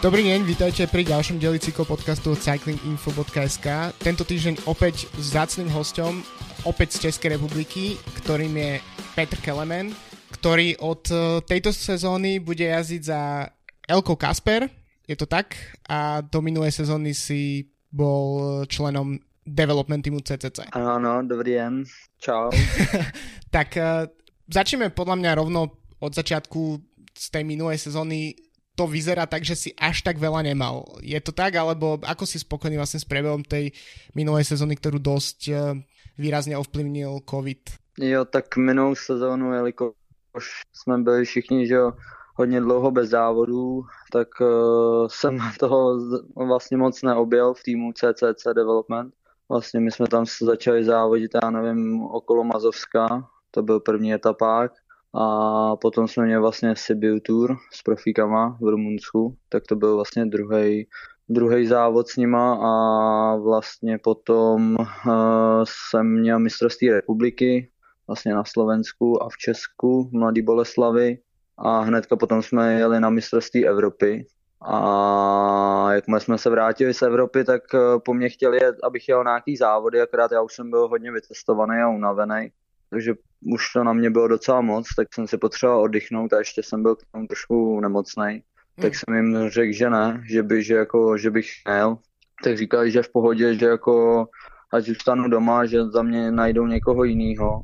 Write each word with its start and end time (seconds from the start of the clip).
Dobrý 0.00 0.32
deň, 0.32 0.48
vítajte 0.48 0.88
pri 0.88 1.04
ďalšom 1.04 1.36
dieli 1.36 1.60
podcastu 1.60 2.32
od 2.32 2.40
cyclinginfo.sk. 2.40 3.92
Tento 4.00 4.24
týždeň 4.24 4.64
opäť 4.64 5.04
s 5.20 5.36
zácným 5.36 5.68
hostom, 5.76 6.24
opäť 6.64 6.96
z 6.96 7.12
Českej 7.12 7.36
republiky, 7.36 8.00
ktorým 8.16 8.48
je 8.56 8.80
Petr 9.12 9.36
Kelemen, 9.44 9.92
ktorý 10.40 10.80
od 10.80 11.04
e, 11.12 11.44
tejto 11.44 11.76
sezóny 11.76 12.40
bude 12.40 12.64
jazdiť 12.64 13.02
za 13.04 13.44
Elko 13.84 14.16
Kasper, 14.16 14.72
je 15.04 15.20
to 15.20 15.28
tak, 15.28 15.52
a 15.84 16.24
do 16.24 16.40
minulej 16.40 16.72
sezóny 16.72 17.12
si 17.12 17.68
bol 17.92 18.64
členom 18.72 19.20
development 19.44 20.00
týmu 20.00 20.24
CCC. 20.24 20.72
Ano, 20.72 20.96
ano, 20.96 21.20
dobrý 21.28 21.60
den, 21.60 21.84
čau. 22.16 22.48
tak 23.54 23.76
uh, 23.76 24.08
začneme 24.48 24.96
podľa 24.96 25.20
mňa 25.20 25.30
rovno 25.36 25.76
od 26.00 26.12
začiatku 26.16 26.88
z 27.12 27.26
tej 27.28 27.44
minulej 27.44 27.76
sezóny 27.76 28.32
to 28.74 28.86
vyzerá 28.86 29.26
tak, 29.26 29.44
že 29.44 29.56
si 29.56 29.70
až 29.76 30.00
tak 30.00 30.16
veľa 30.16 30.40
nemal. 30.46 30.88
Je 31.04 31.18
to 31.20 31.32
tak, 31.32 31.52
alebo 31.58 32.00
ako 32.00 32.24
si 32.24 32.40
spokojný 32.40 32.80
vlastne 32.80 33.02
s 33.02 33.08
prebehom 33.08 33.44
tej 33.44 33.76
minulej 34.16 34.48
sezóny, 34.48 34.78
ktorú 34.78 34.96
dosť 34.96 35.38
uh, 35.52 35.76
výrazně 36.18 36.56
ovplyvnil 36.56 37.20
COVID? 37.30 37.70
Jo, 37.98 38.24
tak 38.24 38.56
minulou 38.56 38.94
sezónu, 38.94 39.52
jelikož 39.52 39.94
jsme 40.72 40.98
byli 40.98 41.24
všichni, 41.24 41.66
že 41.66 41.74
jo, 41.74 41.92
hodně 42.34 42.60
dlouho 42.60 42.90
bez 42.90 43.10
závodů, 43.10 43.82
tak 44.12 44.28
uh, 44.40 45.08
jsem 45.08 45.38
toho 45.58 45.98
vlastně 46.36 46.76
moc 46.76 47.02
neobjel 47.02 47.54
v 47.54 47.62
týmu 47.62 47.92
CCC 47.92 48.44
Development. 48.54 49.14
Vlastně 49.48 49.80
my 49.80 49.90
jsme 49.90 50.06
tam 50.06 50.24
začali 50.42 50.84
závodit, 50.84 51.30
já 51.42 51.50
nevím, 51.50 52.02
okolo 52.02 52.44
Mazovska, 52.44 53.28
to 53.50 53.62
byl 53.62 53.80
první 53.80 54.14
etapák 54.14 54.72
a 55.14 55.76
potom 55.76 56.08
jsme 56.08 56.26
měli 56.26 56.40
vlastně 56.40 56.76
Sibiu 56.76 57.20
Tour 57.20 57.56
s 57.72 57.82
profíkama 57.82 58.58
v 58.60 58.68
Rumunsku, 58.68 59.36
tak 59.48 59.62
to 59.68 59.76
byl 59.76 59.94
vlastně 59.94 60.26
druhý 60.26 60.86
druhý 61.30 61.66
závod 61.66 62.08
s 62.08 62.16
nima 62.16 62.54
a 62.54 63.36
vlastně 63.36 63.98
potom 63.98 64.76
uh, 64.76 64.84
jsem 65.64 66.20
měl 66.20 66.38
mistrovství 66.38 66.90
republiky 66.90 67.70
vlastně 68.06 68.34
na 68.34 68.44
Slovensku 68.44 69.22
a 69.22 69.28
v 69.28 69.36
Česku 69.36 70.10
Mladý 70.12 70.42
Boleslavy 70.42 71.18
a 71.58 71.80
hnedka 71.80 72.16
potom 72.16 72.42
jsme 72.42 72.74
jeli 72.74 73.00
na 73.00 73.10
mistrovství 73.10 73.66
Evropy. 73.66 74.26
A 74.62 75.92
jakmile 75.92 76.20
jsme 76.20 76.38
se 76.38 76.50
vrátili 76.50 76.94
z 76.94 77.02
Evropy, 77.02 77.44
tak 77.44 77.62
eh, 77.74 77.78
po 78.04 78.14
mně 78.14 78.28
chtěli, 78.28 78.58
abych 78.82 79.08
jel 79.08 79.24
nějaký 79.24 79.56
závody, 79.56 80.00
akorát 80.00 80.32
já 80.32 80.42
už 80.42 80.54
jsem 80.54 80.70
byl 80.70 80.88
hodně 80.88 81.12
vytestovaný 81.12 81.80
a 81.80 81.88
unavený 81.88 82.50
takže 82.90 83.14
už 83.54 83.72
to 83.72 83.84
na 83.84 83.92
mě 83.92 84.10
bylo 84.10 84.28
docela 84.28 84.60
moc, 84.60 84.86
tak 84.96 85.14
jsem 85.14 85.26
si 85.26 85.38
potřeboval 85.38 85.82
oddychnout 85.82 86.32
a 86.32 86.38
ještě 86.38 86.62
jsem 86.62 86.82
byl 86.82 86.96
k 86.96 87.02
tomu 87.12 87.26
trošku 87.26 87.80
nemocný. 87.80 88.24
Hmm. 88.24 88.42
Tak 88.82 88.92
jsem 88.94 89.14
jim 89.14 89.48
řekl, 89.48 89.72
že 89.72 89.90
ne, 89.90 90.22
že, 90.28 90.42
by, 90.42 90.62
že, 90.62 90.74
jako, 90.74 91.18
že 91.18 91.30
bych 91.30 91.46
měl. 91.68 91.98
Tak 92.44 92.56
říkali, 92.58 92.90
že 92.90 93.02
v 93.02 93.12
pohodě, 93.12 93.54
že 93.54 93.66
jako 93.66 94.26
ať 94.72 94.84
zůstanu 94.84 95.28
doma, 95.28 95.66
že 95.66 95.84
za 95.84 96.02
mě 96.02 96.30
najdou 96.30 96.66
někoho 96.66 97.04
jiného. 97.04 97.62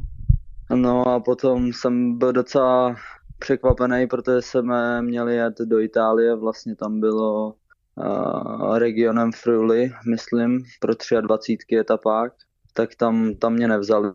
No 0.74 1.08
a 1.08 1.20
potom 1.20 1.72
jsem 1.72 2.18
byl 2.18 2.32
docela 2.32 2.96
překvapený, 3.38 4.06
protože 4.06 4.42
jsme 4.42 5.02
měli 5.02 5.36
jet 5.36 5.58
do 5.58 5.80
Itálie, 5.80 6.34
vlastně 6.34 6.76
tam 6.76 7.00
bylo 7.00 7.54
uh, 7.94 8.78
regionem 8.78 9.32
Friuli, 9.32 9.92
myslím, 10.10 10.64
pro 10.80 10.94
23 11.20 11.76
etapák 11.78 12.32
tak 12.76 12.94
tam, 12.94 13.34
tam 13.34 13.52
mě 13.52 13.68
nevzali 13.68 14.12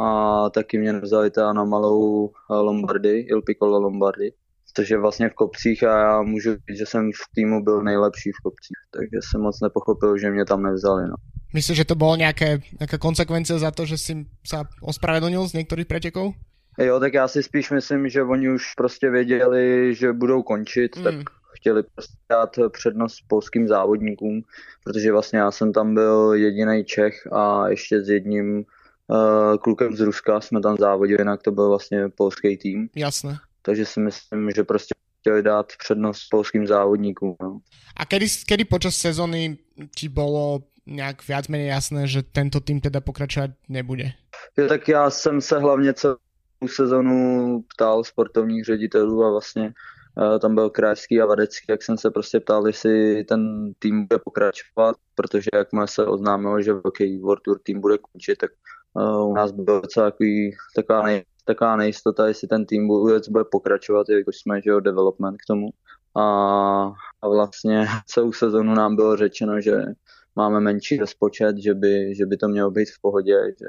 a 0.00 0.50
taky 0.50 0.78
mě 0.78 0.92
nevzali 0.92 1.30
teda 1.30 1.52
na 1.52 1.64
malou 1.64 2.28
eh, 2.28 2.54
Lombardy, 2.54 3.18
Il 3.18 3.42
Piccolo 3.42 3.80
Lombardy, 3.80 4.32
což 4.74 4.90
je 4.90 4.98
vlastně 4.98 5.28
v 5.28 5.34
kopcích 5.34 5.82
a 5.84 5.98
já 5.98 6.22
můžu 6.22 6.50
říct, 6.50 6.78
že 6.78 6.86
jsem 6.86 7.10
v 7.12 7.34
týmu 7.34 7.64
byl 7.64 7.82
nejlepší 7.82 8.30
v 8.30 8.42
kopcích, 8.42 8.76
takže 8.90 9.18
jsem 9.22 9.40
moc 9.40 9.60
nepochopil, 9.60 10.18
že 10.18 10.30
mě 10.30 10.44
tam 10.44 10.62
nevzali. 10.62 11.02
No. 11.08 11.14
Myslíš, 11.54 11.76
že 11.76 11.84
to 11.84 11.94
bylo 11.94 12.16
nějaké, 12.16 12.58
nějaká 12.80 12.98
konsekvence 12.98 13.58
za 13.58 13.70
to, 13.70 13.86
že 13.86 13.98
jsi 13.98 14.26
se 14.46 14.56
ospravedlnil 14.82 15.48
z 15.48 15.52
některých 15.52 15.86
preteků? 15.86 16.34
Jo, 16.78 17.00
tak 17.00 17.14
já 17.14 17.28
si 17.28 17.42
spíš 17.42 17.70
myslím, 17.70 18.08
že 18.08 18.22
oni 18.22 18.50
už 18.50 18.74
prostě 18.74 19.10
věděli, 19.10 19.94
že 19.94 20.12
budou 20.12 20.42
končit, 20.42 20.96
mm. 20.96 21.04
tak 21.04 21.14
chtěli 21.64 21.82
prostě 21.82 22.16
dát 22.30 22.56
přednost 22.72 23.16
polským 23.28 23.68
závodníkům, 23.68 24.42
protože 24.84 25.12
vlastně 25.12 25.38
já 25.38 25.50
jsem 25.50 25.72
tam 25.72 25.94
byl 25.94 26.32
jediný 26.34 26.84
Čech 26.84 27.32
a 27.32 27.68
ještě 27.68 28.04
s 28.04 28.08
jedním 28.08 28.64
uh, 29.06 29.56
klukem 29.56 29.96
z 29.96 30.00
Ruska 30.00 30.40
jsme 30.40 30.60
tam 30.60 30.76
závodili, 30.76 31.20
jinak 31.20 31.42
to 31.42 31.52
byl 31.52 31.68
vlastně 31.68 32.08
polský 32.08 32.56
tým. 32.56 32.88
Jasné. 32.96 33.38
Takže 33.62 33.86
si 33.86 34.00
myslím, 34.00 34.50
že 34.50 34.64
prostě 34.64 34.94
chtěli 35.20 35.42
dát 35.42 35.72
přednost 35.78 36.28
polským 36.30 36.66
závodníkům. 36.66 37.36
No. 37.42 37.58
A 37.96 38.04
kedy, 38.04 38.26
kedy 38.48 38.64
počas 38.64 38.96
sezóny 38.96 39.58
ti 39.96 40.08
bylo 40.08 40.60
nějak 40.86 41.28
viac 41.28 41.48
menej 41.48 41.66
jasné, 41.66 42.06
že 42.06 42.22
tento 42.22 42.60
tým 42.60 42.80
teda 42.80 43.00
pokračovat 43.00 43.50
nebude? 43.68 44.12
Jo, 44.56 44.68
tak 44.68 44.88
já 44.88 45.10
jsem 45.10 45.40
se 45.40 45.58
hlavně 45.58 45.94
celou 45.94 46.16
sezonu 46.66 47.60
ptal 47.74 48.04
sportovních 48.04 48.64
ředitelů 48.64 49.24
a 49.24 49.30
vlastně 49.30 49.72
tam 50.40 50.54
byl 50.54 50.70
Krajský 50.70 51.20
a 51.20 51.26
Vadecký, 51.26 51.66
jak 51.68 51.82
jsem 51.82 51.98
se 51.98 52.10
prostě 52.10 52.40
ptal, 52.40 52.66
jestli 52.66 53.24
ten 53.24 53.72
tým 53.78 54.06
bude 54.06 54.18
pokračovat, 54.18 54.96
protože 55.14 55.48
jak 55.54 55.68
jsme 55.68 55.86
se 55.88 56.06
oznámilo, 56.06 56.62
že 56.62 56.72
velký 56.72 57.18
World 57.18 57.42
Tour 57.42 57.58
tým 57.62 57.80
bude 57.80 57.98
končit, 57.98 58.38
tak 58.38 58.50
uh, 58.94 59.30
u 59.30 59.34
nás 59.34 59.52
byla 59.52 59.80
docela 59.80 60.10
takový, 60.10 60.56
taková, 60.76 61.02
nej, 61.02 61.24
taková 61.44 61.76
nejistota, 61.76 62.28
jestli 62.28 62.48
ten 62.48 62.66
tým 62.66 62.88
vůbec 62.88 63.28
bude 63.28 63.44
pokračovat, 63.44 64.08
jakož 64.08 64.36
jsme, 64.36 64.62
že 64.62 64.70
jo, 64.70 64.80
development 64.80 65.36
k 65.36 65.46
tomu. 65.46 65.68
A, 66.16 66.22
a 67.22 67.28
vlastně 67.28 67.86
celou 68.06 68.32
sezonu 68.32 68.74
nám 68.74 68.96
bylo 68.96 69.16
řečeno, 69.16 69.60
že 69.60 69.82
máme 70.36 70.60
menší 70.60 70.96
rozpočet, 70.96 71.56
že 71.58 71.74
by, 71.74 72.14
že 72.14 72.26
by 72.26 72.36
to 72.36 72.48
mělo 72.48 72.70
být 72.70 72.88
v 72.88 73.00
pohodě, 73.00 73.36
že, 73.58 73.66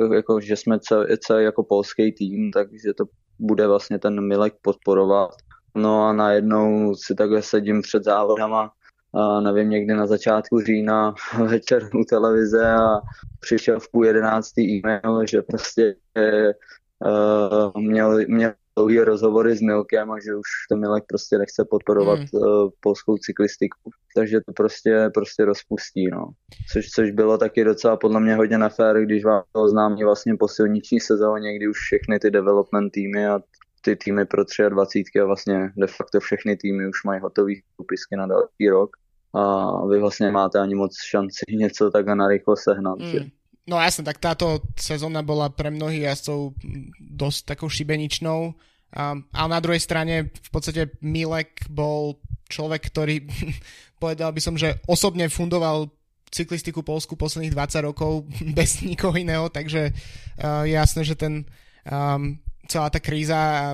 uh, 0.00 0.14
jako, 0.14 0.40
že 0.40 0.56
jsme 0.56 0.78
celý, 0.80 1.06
celý 1.18 1.44
jako 1.44 1.62
polský 1.62 2.12
tým, 2.12 2.50
takže 2.50 2.94
to 2.96 3.04
bude 3.38 3.66
vlastně 3.66 3.98
ten 3.98 4.20
Milek 4.20 4.54
podporovat. 4.62 5.30
No 5.74 6.04
a 6.04 6.12
najednou 6.12 6.94
si 6.94 7.14
takhle 7.14 7.42
sedím 7.42 7.82
před 7.82 8.04
závodama, 8.04 8.70
a 9.14 9.40
nevím, 9.40 9.70
někdy 9.70 9.94
na 9.94 10.06
začátku 10.06 10.60
října 10.60 11.14
večer 11.44 11.82
u 11.94 12.04
televize 12.04 12.72
a 12.72 13.00
přišel 13.40 13.80
v 13.80 13.90
půl 13.90 14.06
jedenáctý 14.06 14.62
e-mail, 14.62 15.26
že 15.26 15.42
prostě 15.42 15.94
uh, 16.16 17.82
měl, 17.82 18.18
měl 18.28 18.52
dlouhé 18.78 19.04
rozhovory 19.04 19.56
s 19.56 19.60
Milkem 19.60 20.10
a 20.10 20.16
že 20.20 20.34
už 20.34 20.48
ten 20.70 20.80
Milek 20.80 21.04
prostě 21.08 21.38
nechce 21.38 21.66
podporovat 21.70 22.18
mm. 22.18 22.28
uh, 22.32 22.70
polskou 22.80 23.16
cyklistiku. 23.16 23.90
Takže 24.16 24.40
to 24.46 24.52
prostě, 24.52 25.10
prostě 25.14 25.44
rozpustí, 25.44 26.06
no. 26.10 26.28
Což, 26.72 26.88
což 26.88 27.10
bylo 27.10 27.38
taky 27.38 27.64
docela 27.64 27.96
podle 27.96 28.20
mě 28.20 28.34
hodně 28.34 28.58
nefér, 28.58 29.04
když 29.04 29.24
vám 29.24 29.42
to 29.52 29.62
oznámí 29.62 30.04
vlastně 30.04 30.36
po 30.38 30.48
silniční 30.48 31.00
sezóně, 31.00 31.56
kdy 31.56 31.68
už 31.68 31.76
všechny 31.76 32.18
ty 32.18 32.30
development 32.30 32.92
týmy 32.92 33.26
a 33.26 33.40
ty 33.84 33.96
týmy 33.96 34.26
pro 34.26 34.42
23 34.68 35.20
a 35.20 35.24
vlastně 35.24 35.70
de 35.76 35.86
facto 35.86 36.20
všechny 36.20 36.56
týmy 36.56 36.88
už 36.88 37.04
mají 37.04 37.20
hotový 37.20 37.62
úpisky 37.78 38.16
na 38.16 38.26
další 38.26 38.68
rok 38.70 38.90
a 39.34 39.86
vy 39.86 39.98
vlastně 39.98 40.30
máte 40.30 40.58
ani 40.58 40.74
moc 40.74 40.96
šanci 41.10 41.44
něco 41.56 41.90
tak 41.90 42.06
na 42.06 42.28
rychlo 42.28 42.56
sehnat. 42.56 42.98
Mm. 42.98 43.06
Že? 43.06 43.20
No 43.68 43.76
jasne, 43.76 44.00
tak 44.08 44.16
táto 44.16 44.64
sezóna 44.80 45.20
bola 45.20 45.52
pre 45.52 45.68
mnohých 45.68 46.08
jazdcov 46.08 46.56
dosť 46.96 47.52
takou 47.52 47.68
šibeničnou, 47.68 48.40
um, 48.48 49.16
ale 49.28 49.48
na 49.52 49.60
druhej 49.60 49.84
strane 49.84 50.32
v 50.32 50.50
podstate 50.50 50.96
Milek 51.04 51.68
bol 51.68 52.16
človek, 52.48 52.88
ktorý 52.88 53.28
povedal 54.02 54.32
by 54.32 54.40
som, 54.40 54.56
že 54.56 54.80
osobne 54.88 55.28
fundoval 55.28 55.92
cyklistiku 56.32 56.80
Polsku 56.80 57.16
posledných 57.20 57.52
20 57.52 57.88
rokov 57.92 58.24
bez 58.58 58.80
nikoho 58.80 59.12
iného, 59.20 59.52
takže 59.52 59.92
uh, 59.92 60.64
je 60.64 60.72
jasné, 60.72 61.04
že 61.04 61.20
ten 61.20 61.44
um, 61.84 62.40
celá 62.64 62.88
tá 62.88 63.04
kríza 63.04 63.36
a 63.36 63.64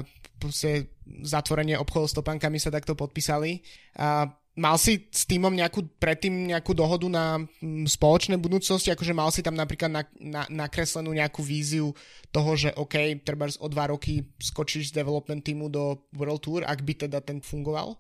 zatvorenie 1.25 1.79
obchodov 1.79 2.11
s 2.11 2.17
topankami 2.19 2.59
sa 2.59 2.75
takto 2.75 2.99
podpísali. 2.99 3.63
Uh, 3.97 4.29
Mal 4.55 4.79
si 4.79 5.11
s 5.11 5.27
týmom 5.27 5.51
nejakú, 5.51 5.83
predtým 5.99 6.47
nejakú 6.47 6.79
dohodu 6.79 7.11
na 7.11 7.43
mm, 7.43 7.91
spoločné 7.91 8.39
budúcnosti, 8.39 8.95
akože 8.95 9.11
mal 9.11 9.35
si 9.35 9.43
tam 9.43 9.59
napríklad 9.59 9.91
na, 9.91 10.03
na, 10.23 10.47
nakreslenú 10.47 11.11
nejakú 11.11 11.43
víziu 11.43 11.91
toho, 12.31 12.55
že 12.55 12.71
OK, 12.79 13.19
treba 13.27 13.51
o 13.59 13.67
dva 13.67 13.91
roky 13.91 14.23
skočíš 14.39 14.95
z 14.95 15.03
development 15.03 15.43
týmu 15.43 15.67
do 15.67 16.07
World 16.15 16.47
Tour, 16.47 16.61
ak 16.63 16.87
by 16.87 16.95
teda 16.95 17.19
ten 17.19 17.43
fungoval? 17.43 17.99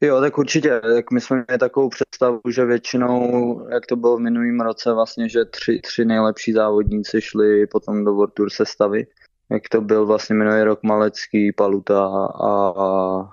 Jo, 0.00 0.20
tak 0.20 0.38
určitě. 0.38 0.80
Tak 0.80 1.10
my 1.10 1.20
jsme 1.20 1.44
měli 1.48 1.58
takovou 1.58 1.88
představu, 1.88 2.40
že 2.48 2.64
většinou, 2.64 3.66
jak 3.70 3.86
to 3.86 3.96
bylo 3.96 4.16
v 4.16 4.20
minulém 4.20 4.60
roce, 4.60 4.92
vlastně, 4.92 5.28
že 5.28 5.44
tři, 5.44 5.80
tři 5.80 6.04
nejlepší 6.04 6.52
závodníci 6.52 7.20
šli 7.20 7.66
potom 7.66 8.04
do 8.04 8.14
World 8.14 8.34
Tour 8.34 8.50
sestavy. 8.50 9.06
Jak 9.50 9.68
to 9.68 9.80
byl 9.80 10.06
vlastně 10.06 10.36
minulý 10.36 10.62
rok 10.62 10.82
Malecký, 10.82 11.52
Paluta 11.52 12.06
a, 12.06 12.68
a, 12.68 12.88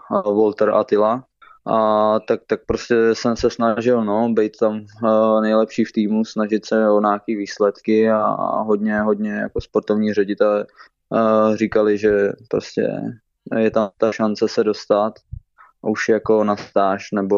a 0.10 0.22
Walter 0.22 0.70
Attila 0.70 1.24
a 1.66 2.20
tak, 2.20 2.42
tak 2.48 2.66
prostě 2.66 2.96
jsem 3.16 3.36
se 3.36 3.50
snažil 3.50 4.06
no, 4.06 4.30
být 4.30 4.58
tam 4.58 4.86
uh, 5.04 5.42
nejlepší 5.42 5.86
v 5.86 5.92
týmu, 5.92 6.26
snažit 6.26 6.66
se 6.66 6.90
o 6.90 7.02
nějaké 7.02 7.38
výsledky 7.38 8.10
a, 8.10 8.22
a 8.22 8.62
hodně, 8.62 9.02
hodně 9.02 9.32
jako 9.32 9.62
sportovní 9.62 10.14
ředitelé 10.14 10.66
uh, 11.10 11.56
říkali, 11.56 11.98
že 11.98 12.32
prostě 12.50 12.90
je 13.58 13.72
tam 13.72 13.90
ta 13.98 14.12
šance 14.12 14.48
se 14.48 14.64
dostat 14.64 15.14
už 15.82 16.10
jako 16.10 16.44
na 16.44 16.56
stáž 16.56 17.12
nebo 17.12 17.38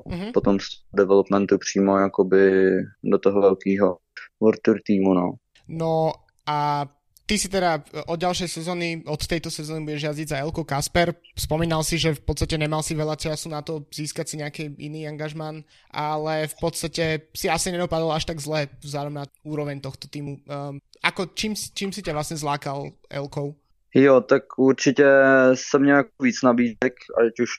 mm-hmm. 0.00 0.32
potom 0.32 0.60
z 0.60 0.64
developmentu 0.94 1.58
přímo 1.58 1.98
jakoby 1.98 2.70
do 3.04 3.18
toho 3.18 3.40
velkého 3.40 3.98
World 4.40 4.60
Tour 4.62 4.78
týmu, 4.86 5.14
no. 5.14 5.32
No 5.68 6.12
a 6.46 6.86
Ty 7.24 7.40
si 7.40 7.48
teda 7.48 7.80
od 8.04 8.20
ďalšej 8.20 8.48
sezóny, 8.52 9.00
od 9.08 9.16
tejto 9.16 9.48
sezóny 9.48 9.80
budeš 9.88 10.12
jazdiť 10.12 10.28
za 10.28 10.40
Elko 10.44 10.60
Kasper. 10.60 11.16
Spomínal 11.32 11.80
si, 11.80 11.96
že 11.96 12.12
v 12.12 12.20
podstate 12.20 12.60
nemal 12.60 12.84
si 12.84 12.92
veľa 12.92 13.16
času 13.16 13.48
na 13.48 13.64
to 13.64 13.88
získať 13.88 14.26
si 14.28 14.36
nejaký 14.36 14.76
iný 14.76 15.08
angažman, 15.08 15.64
ale 15.88 16.52
v 16.52 16.56
podstate 16.60 17.32
si 17.32 17.48
asi 17.48 17.72
nedopadol 17.72 18.12
až 18.12 18.28
tak 18.28 18.44
zle 18.44 18.68
vzhľadom 18.84 19.16
na 19.16 19.24
úroveň 19.40 19.80
tohto 19.80 20.04
týmu. 20.04 20.44
Um, 20.44 20.84
ako, 21.00 21.32
čím, 21.32 21.56
čím 21.56 21.96
si 21.96 22.04
ťa 22.04 22.12
vlastne 22.12 22.36
zlákal 22.36 22.92
Elkou? 23.08 23.56
Jo, 23.94 24.20
tak 24.20 24.58
určitě 24.58 25.06
jsem 25.54 25.82
měl 25.82 25.96
jako 25.96 26.10
víc 26.22 26.42
nabídek, 26.42 26.94
ať 27.26 27.40
už 27.40 27.50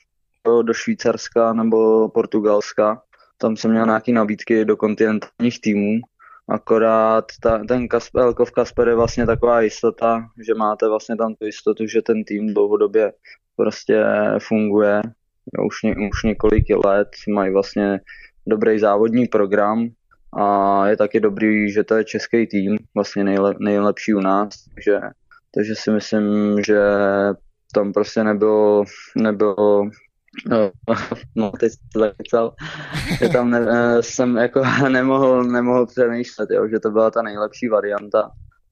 do 0.62 0.74
Švýcarska 0.74 1.54
nebo 1.54 2.10
Portugalska. 2.10 3.02
Tam 3.38 3.58
jsem 3.58 3.72
měl 3.72 3.86
nějaké 3.86 4.12
nabídky 4.12 4.66
do 4.66 4.78
kontinentálních 4.78 5.62
týmů 5.62 6.00
Akorát 6.50 7.26
ta, 7.42 7.64
ten 7.68 7.88
Kasper, 7.88 8.22
Elkov 8.22 8.52
Kasper 8.52 8.88
je 8.88 8.96
vlastně 8.96 9.26
taková 9.26 9.62
jistota, 9.62 10.26
že 10.48 10.54
máte 10.54 10.88
vlastně 10.88 11.16
tam 11.16 11.36
tu 11.36 11.46
jistotu, 11.46 11.88
že 11.88 12.02
ten 12.02 12.24
tým 12.24 12.54
dlouhodobě 12.54 13.14
prostě 13.56 14.06
funguje. 14.40 15.02
Už, 15.68 15.84
ně, 15.84 15.96
už 16.10 16.24
několik 16.24 16.66
let 16.86 17.08
mají 17.36 17.54
vlastně 17.54 18.00
dobrý 18.48 18.80
závodní 18.80 19.28
program 19.28 19.90
a 20.40 20.88
je 20.88 20.98
taky 20.98 21.20
dobrý, 21.20 21.72
že 21.72 21.84
to 21.84 21.96
je 21.96 22.04
český 22.04 22.48
tým, 22.48 22.78
vlastně 22.96 23.24
nejlep, 23.24 23.58
nejlepší 23.60 24.14
u 24.14 24.20
nás, 24.20 24.50
takže, 24.74 25.00
takže 25.56 25.76
si 25.76 25.92
myslím, 25.92 26.58
že 26.68 26.80
tam 27.74 27.94
prostě 27.94 28.24
nebylo, 28.24 28.84
nebylo 29.16 29.90
No, 30.50 30.72
no 31.36 31.52
teď 31.52 31.72
to 32.32 32.54
že 33.20 33.30
tam 33.30 33.50
ne, 33.50 33.66
eh, 33.70 34.04
jsem 34.04 34.38
jako 34.38 34.64
nemohl, 34.90 35.44
nemohl 35.44 35.86
přemýšlet, 35.86 36.50
jo, 36.50 36.68
že 36.68 36.80
to 36.80 36.92
byla 36.92 37.12
ta 37.12 37.22
nejlepší 37.22 37.68
varianta. 37.68 38.32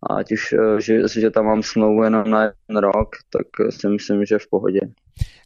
A 0.09 0.15
ať 0.15 0.31
už, 0.31 0.53
eh, 0.53 0.81
že, 0.81 1.07
že 1.07 1.31
tam 1.31 1.45
mám 1.45 1.63
smlouvu 1.63 2.03
jenom 2.03 2.29
na 2.29 2.43
jeden 2.43 2.77
rok, 2.77 3.09
tak 3.29 3.47
si 3.69 3.87
myslím, 3.87 4.25
že 4.25 4.39
v 4.39 4.47
pohodě. 4.49 4.79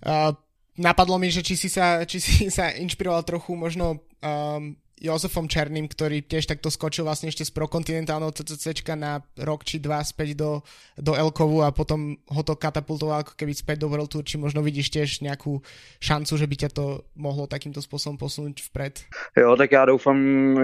Uh, 0.06 0.36
napadlo 0.78 1.18
mi, 1.20 1.32
že 1.34 1.42
či 1.42 1.58
si 1.58 1.70
sa, 1.70 2.06
či 2.06 2.22
si 2.22 2.46
inšpiroval 2.78 3.26
trochu 3.26 3.58
možno 3.58 3.98
um, 4.22 4.78
Jozefom 4.98 5.46
Černým, 5.46 5.86
ktorý 5.86 6.26
tiež 6.26 6.50
takto 6.50 6.74
skočil 6.74 7.06
vlastne 7.06 7.30
ešte 7.30 7.46
z 7.46 7.54
prokontinentálneho 7.54 8.34
CCC 8.34 8.82
na 8.98 9.22
rok 9.38 9.62
či 9.62 9.78
dva 9.78 10.02
späť 10.02 10.34
do, 10.34 10.66
do 10.98 11.14
Elkovu 11.14 11.62
a 11.62 11.70
potom 11.70 12.18
ho 12.18 12.42
to 12.42 12.58
katapultoval 12.58 13.22
ako 13.22 13.38
keby 13.38 13.54
späť 13.54 13.86
do 13.86 13.94
World 13.94 14.10
Tour, 14.10 14.26
či 14.26 14.42
možno 14.42 14.66
vidíš 14.66 14.90
tiež 14.90 15.22
nejakú 15.22 15.62
šancu, 16.02 16.34
že 16.34 16.50
by 16.50 16.56
ťa 16.66 16.70
to 16.74 17.06
mohlo 17.14 17.46
takýmto 17.46 17.78
spôsobom 17.78 18.18
posunúť 18.18 18.66
vpred? 18.74 19.06
Jo, 19.38 19.56
tak 19.56 19.72
já 19.72 19.86
doufám, 19.86 20.18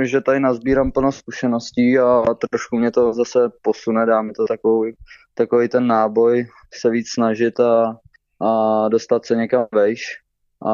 že 0.05 0.21
tady 0.21 0.39
nazbírám 0.39 0.91
plno 0.91 1.11
zkušeností 1.11 1.99
a 1.99 2.23
trošku 2.49 2.77
mě 2.77 2.91
to 2.91 3.13
zase 3.13 3.49
posune, 3.61 4.05
dá 4.05 4.21
mi 4.21 4.33
to 4.33 4.47
takový, 4.47 4.93
takový 5.33 5.69
ten 5.69 5.87
náboj 5.87 6.47
se 6.73 6.89
víc 6.89 7.09
snažit 7.09 7.59
a, 7.59 7.97
a 8.41 8.89
dostat 8.89 9.25
se 9.25 9.35
někam 9.35 9.65
vejš. 9.71 10.01
A 10.65 10.73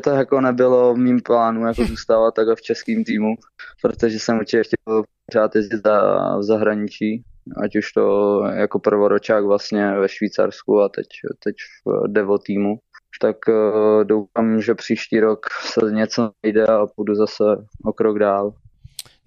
to 0.00 0.10
jako 0.10 0.40
nebylo 0.40 0.94
v 0.94 0.98
mým 0.98 1.20
plánu 1.20 1.66
jako 1.66 1.84
zůstávat 1.84 2.34
takhle 2.34 2.56
v 2.56 2.62
českém 2.62 3.04
týmu, 3.04 3.34
protože 3.82 4.18
jsem 4.18 4.38
určitě 4.38 4.62
chtěl 4.62 5.02
pořád 5.26 5.56
jezdit 5.56 5.80
za, 5.84 5.96
v 6.38 6.42
zahraničí, 6.42 7.22
ať 7.62 7.76
už 7.76 7.92
to 7.92 8.04
jako 8.44 8.78
prvoročák 8.78 9.44
vlastně 9.44 9.92
ve 9.92 10.08
Švýcarsku 10.08 10.80
a 10.80 10.88
teď, 10.88 11.06
teď 11.44 11.54
v 11.86 12.12
Devo 12.12 12.38
týmu. 12.38 12.78
Tak 13.20 13.36
uh, 13.48 14.04
doufám, 14.04 14.62
že 14.62 14.74
příští 14.74 15.20
rok 15.20 15.46
se 15.60 15.80
něco 15.92 16.30
najde 16.44 16.66
a 16.66 16.86
půjdu 16.86 17.14
zase 17.14 17.44
o 17.84 17.92
krok 17.92 18.18
dál. 18.18 18.52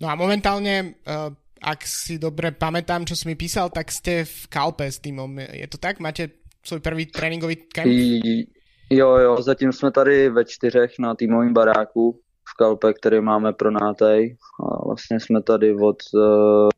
No 0.01 0.09
a 0.09 0.15
momentálně, 0.15 0.95
uh, 1.07 1.35
ak 1.63 1.87
si 1.87 2.19
dobre 2.19 2.51
pamätám, 2.51 3.07
čo 3.07 3.15
si 3.15 3.23
mi 3.23 3.39
písal, 3.39 3.71
tak 3.71 3.87
ste 3.87 4.27
v 4.27 4.51
Kalpe 4.51 4.91
s 4.91 4.99
týmom. 4.99 5.39
Je 5.39 5.67
to 5.71 5.77
tak? 5.77 5.99
Máte 5.99 6.27
svůj 6.65 6.79
první 6.79 7.05
tréninkový 7.05 7.55
kemp? 7.55 7.87
I, 7.87 8.47
Jo, 8.89 9.17
jo, 9.17 9.41
zatím 9.41 9.71
jsme 9.71 9.91
tady 9.91 10.29
ve 10.29 10.45
čtyřech 10.45 10.91
na 10.99 11.15
týmovém 11.15 11.53
baráku 11.53 12.19
v 12.49 12.57
Kalpe, 12.57 12.93
který 12.93 13.21
máme 13.21 13.53
pro 13.53 13.71
nátej. 13.71 14.37
A 14.63 14.85
vlastně 14.85 15.19
jsme 15.19 15.41
tady 15.41 15.75
od, 15.75 15.97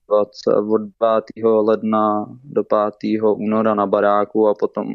20, 0.10 0.52
eh, 0.52 0.56
od 0.56 0.81
5. 1.34 1.44
ledna 1.44 2.25
do 2.44 2.63
5. 2.63 3.34
února 3.34 3.75
na 3.75 3.86
baráku 3.86 4.48
a 4.48 4.54
potom 4.60 4.88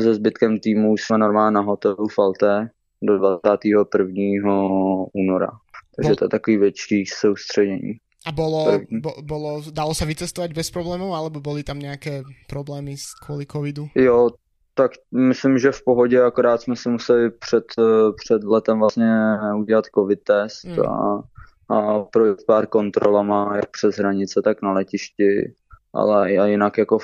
se 0.00 0.14
zbytkem 0.14 0.58
týmu 0.58 0.96
jsme 0.96 1.18
normálně 1.18 1.54
na 1.54 1.60
hotelu 1.60 2.08
Falte 2.14 2.70
do 3.02 3.18
21. 3.18 4.52
února. 5.14 5.50
Takže 5.96 6.16
to 6.16 6.24
je 6.24 6.28
takový 6.28 6.56
větší 6.56 7.06
soustředění. 7.06 7.92
A 8.26 8.32
bolo, 8.32 8.80
bo, 9.02 9.14
bolo, 9.22 9.62
dalo 9.72 9.94
se 9.94 10.06
vycestovat 10.06 10.52
bez 10.52 10.70
problémů, 10.70 11.14
alebo 11.14 11.40
byly 11.40 11.62
tam 11.62 11.78
nějaké 11.78 12.22
problémy 12.48 12.94
kvůli 13.26 13.46
covidu? 13.46 13.88
Jo, 13.94 14.30
tak 14.78 14.90
myslím, 15.14 15.58
že 15.58 15.72
v 15.72 15.84
pohodě, 15.84 16.22
akorát 16.22 16.62
jsme 16.62 16.76
si 16.76 16.88
museli 16.88 17.30
před, 17.30 17.64
eh, 17.78 18.12
před 18.24 18.44
letem 18.44 18.78
vlastně 18.78 19.10
udělat 19.56 19.84
covid 19.94 20.22
test 20.22 20.64
mm. 20.64 20.80
a, 20.80 21.22
a 21.68 22.02
projít 22.02 22.38
pár 22.46 22.66
kontrolama, 22.66 23.56
jak 23.56 23.70
přes 23.70 23.96
hranice, 23.96 24.42
tak 24.44 24.62
na 24.62 24.72
letišti, 24.72 25.54
ale 25.92 26.38
a 26.38 26.46
jinak 26.46 26.78
jako 26.78 26.98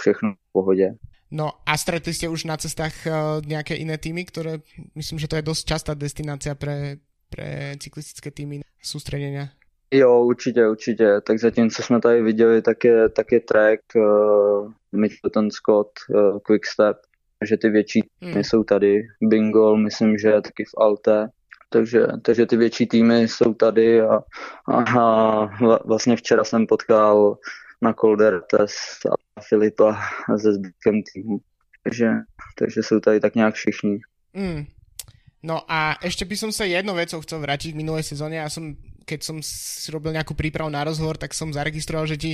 všechno 0.00 0.32
v 0.32 0.52
pohodě. 0.52 0.94
No 1.30 1.50
a 1.66 1.76
stretli 1.78 2.14
jste 2.14 2.28
už 2.28 2.44
na 2.44 2.56
cestách 2.56 2.92
uh, 3.06 3.46
nějaké 3.46 3.74
jiné 3.74 3.98
týmy, 3.98 4.24
které 4.24 4.58
myslím, 4.94 5.18
že 5.18 5.28
to 5.28 5.36
je 5.36 5.42
dost 5.42 5.64
častá 5.64 5.94
destinace 5.94 6.54
pre, 6.54 6.96
pre 7.30 7.74
cyklistické 7.80 8.30
týmy 8.30 8.60
soustředění. 8.82 9.48
Jo, 9.90 10.20
určitě, 10.20 10.68
určitě. 10.68 11.20
Tak 11.26 11.38
zatím, 11.38 11.70
co 11.70 11.82
jsme 11.82 12.00
tady 12.00 12.22
viděli, 12.22 12.62
tak 12.62 12.84
je, 12.84 13.08
tak 13.08 13.32
je 13.32 13.40
track 13.40 13.82
uh, 13.94 14.72
Mitchelton 14.92 15.50
Scott, 15.50 15.90
uh, 16.08 16.38
Quickstep, 16.38 16.96
že 17.44 17.56
ty 17.56 17.68
větší 17.68 18.02
týmy 18.02 18.32
hmm. 18.32 18.44
jsou 18.44 18.64
tady. 18.64 19.02
Bingo, 19.22 19.76
myslím, 19.76 20.18
že 20.18 20.28
je 20.28 20.42
taky 20.42 20.64
v 20.64 20.74
Alte. 20.78 21.28
Takže, 21.70 22.06
takže 22.22 22.46
ty 22.46 22.56
větší 22.56 22.86
týmy 22.86 23.28
jsou 23.28 23.54
tady 23.54 24.00
a, 24.00 24.18
a 24.72 25.44
vlastně 25.84 26.16
včera 26.16 26.44
jsem 26.44 26.66
potkal 26.66 27.38
na 27.82 27.92
Coldertes 27.92 28.74
a 29.36 29.40
Filipa 29.40 30.00
se 30.36 30.52
zbytkem 30.52 31.02
týmu. 31.12 31.38
Takže, 31.82 32.10
takže 32.58 32.82
jsou 32.82 33.00
tady 33.00 33.20
tak 33.20 33.34
nějak 33.34 33.54
všichni. 33.54 33.98
Hmm. 34.34 34.66
No 35.42 35.64
a 35.64 35.96
ešte 36.04 36.28
by 36.28 36.36
som 36.36 36.50
sa 36.52 36.68
jednou 36.68 36.92
vecou 36.92 37.24
chcel 37.24 37.40
vrátiť 37.40 37.72
v 37.72 37.80
minulej 37.80 38.04
sezóne. 38.04 38.36
Ja 38.36 38.52
som, 38.52 38.76
keď 39.08 39.20
som 39.24 39.36
si 39.40 39.88
robil 39.88 40.12
nejakú 40.12 40.36
prípravu 40.36 40.68
na 40.68 40.84
rozhovor, 40.84 41.16
tak 41.16 41.32
som 41.32 41.48
zaregistroval, 41.48 42.04
že 42.04 42.20
ti 42.20 42.32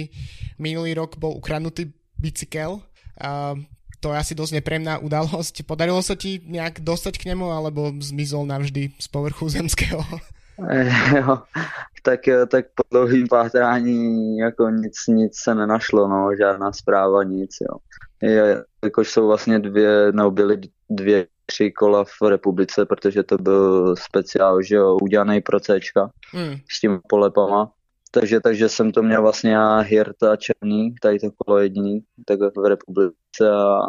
minulý 0.58 0.98
rok 0.98 1.14
bol 1.14 1.38
ukradnutý 1.38 1.94
bicykel. 2.18 2.82
Uh, 3.22 3.62
to 4.00 4.12
je 4.12 4.18
asi 4.18 4.34
dosť 4.34 4.52
nepríjemná 4.60 4.98
udalosť. 4.98 5.64
Podarilo 5.64 6.02
sa 6.02 6.14
ti 6.14 6.40
nejak 6.44 6.80
dostať 6.80 7.18
k 7.18 7.28
nemu, 7.32 7.50
alebo 7.50 7.92
zmizol 8.00 8.46
navždy 8.46 8.96
z 8.98 9.06
povrchu 9.08 9.48
zemského? 9.48 10.02
Jo, 11.16 11.38
tak, 12.02 12.20
tak 12.48 12.66
po 12.74 12.82
dlouhým 12.90 13.28
pátrání 13.28 14.38
jako 14.38 14.70
nic, 14.70 15.06
nic 15.08 15.32
se 15.36 15.54
nenašlo, 15.54 16.08
no, 16.08 16.30
žádná 16.38 16.72
zpráva, 16.72 17.22
nic, 17.24 17.50
jo. 17.60 17.76
Je, 18.22 18.64
jakož 18.84 19.10
jsou 19.10 19.26
vlastně 19.26 19.58
dvě, 19.58 20.12
no 20.12 20.30
byly 20.30 20.60
dvě, 20.90 21.26
tři 21.46 21.70
kola 21.70 22.04
v 22.04 22.22
republice, 22.28 22.86
protože 22.86 23.22
to 23.22 23.38
byl 23.38 23.96
speciál, 23.96 24.62
že 24.62 24.76
jo, 24.76 24.96
udělaný 25.02 25.40
pro 25.40 25.60
C 25.60 25.78
hmm. 26.32 26.56
s 26.70 26.80
tím 26.80 27.00
polepama 27.08 27.70
takže, 28.20 28.40
takže 28.40 28.68
jsem 28.68 28.92
to 28.92 29.02
měl 29.02 29.22
vlastně 29.22 29.52
já 29.52 29.78
Hirta 29.78 30.36
Černý, 30.36 30.94
tady 31.02 31.18
to 31.18 31.28
kolo 31.36 31.58
jediný, 31.58 32.00
tak 32.24 32.38
v 32.40 32.68
republice 32.68 33.50
a 33.50 33.80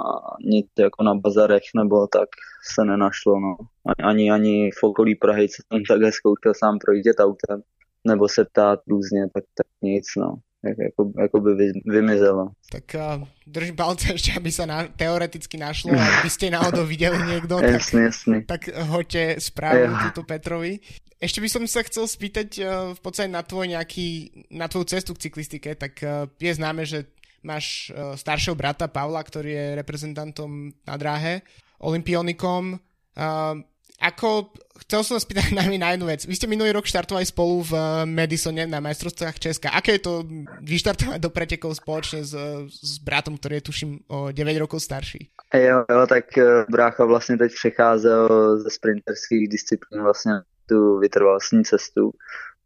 nic 0.45 0.67
jako 0.79 1.03
na 1.03 1.15
bazarech 1.15 1.63
nebo 1.75 2.07
tak 2.07 2.29
se 2.75 2.85
nenašlo, 2.85 3.39
no. 3.39 3.55
Ani, 4.03 4.31
ani 4.31 4.71
v 4.71 4.83
okolí 4.83 5.15
Prahy 5.15 5.49
co 5.49 5.55
jsem 5.55 5.83
takhle 5.89 6.11
zkoušel 6.11 6.53
sám 6.53 6.77
projít 6.79 7.19
autem, 7.19 7.61
nebo 8.07 8.27
se 8.27 8.45
ptát 8.45 8.79
různě, 8.87 9.29
tak, 9.33 9.43
tak 9.57 9.67
nic, 9.81 10.05
no. 10.17 10.35
Jak, 10.65 10.77
jako, 10.77 11.11
jako 11.21 11.39
by 11.39 11.55
vy, 11.55 11.71
vymizelo. 11.85 12.49
Tak 12.71 12.83
uh, 12.95 13.27
držím 13.47 13.75
palce 13.75 14.11
ještě, 14.11 14.33
aby 14.37 14.51
se 14.51 14.65
na, 14.65 14.87
teoreticky 14.87 15.57
našlo 15.57 15.93
a 15.93 16.23
by 16.23 16.29
ste 16.29 16.49
náhodou 16.49 16.85
viděli 16.85 17.27
někdo, 17.27 17.55
tak, 17.55 17.69
jasný, 17.69 18.01
jasný. 18.01 18.45
tak 18.45 18.67
hoďte 18.67 19.35
správu 19.39 19.95
tuto 20.03 20.23
Petrovi. 20.23 20.79
Ešte 21.17 21.41
by 21.41 21.49
som 21.49 21.65
sa 21.65 21.81
chcel 21.81 22.05
spýtať 22.05 22.49
uh, 22.61 22.93
v 22.93 22.99
podstate 23.01 23.25
na 23.25 23.41
tvoj 23.41 23.73
nejaký, 23.73 24.29
na 24.53 24.69
tvoju 24.69 24.85
cestu 24.85 25.17
k 25.17 25.29
cyklistike, 25.29 25.73
tak 25.73 25.97
uh, 26.05 26.29
je 26.37 26.53
známe, 26.53 26.85
že 26.85 27.09
máš 27.41 27.89
uh, 27.89 28.13
staršieho 28.13 28.53
brata 28.53 28.85
Pavla, 28.85 29.25
ktorý 29.25 29.49
je 29.49 29.65
reprezentantom 29.81 30.69
na 30.85 30.95
dráhe, 30.97 31.41
olympionikom. 31.81 32.77
Uh, 33.17 33.65
ako, 33.97 34.53
chcel 34.85 35.01
som 35.01 35.17
spýtať 35.17 35.53
najmä 35.57 35.81
na 35.81 35.93
jednu 35.93 36.05
vec. 36.05 36.25
Vy 36.29 36.37
ste 36.37 36.45
minulý 36.45 36.71
rok 36.71 36.85
štartovali 36.85 37.25
spolu 37.25 37.65
v 37.65 37.73
Madisone 38.05 38.69
na 38.69 38.77
majstrovstvách 38.77 39.41
Česka. 39.41 39.73
Aké 39.73 39.97
je 39.97 40.05
to 40.05 40.13
vyštartovať 40.61 41.19
do 41.21 41.29
pretekov 41.33 41.73
spoločne 41.77 42.21
s, 42.21 42.33
s 42.69 42.93
bratom, 43.01 43.37
ktorý 43.37 43.59
je 43.59 43.67
tuším 43.67 43.91
o 44.07 44.29
9 44.29 44.63
rokov 44.63 44.85
starší? 44.85 45.29
Jo, 45.53 45.85
jo, 45.89 46.07
tak 46.07 46.37
eh, 46.37 46.65
brácha 46.69 47.05
vlastně 47.05 47.37
teď 47.37 47.53
přecházel 47.53 48.27
ze 48.59 48.69
sprinterských 48.69 49.47
disciplín 49.47 50.03
vlastně 50.03 50.33
tu 50.69 50.99
vytrvalostní 50.99 51.63
cestu 51.63 52.11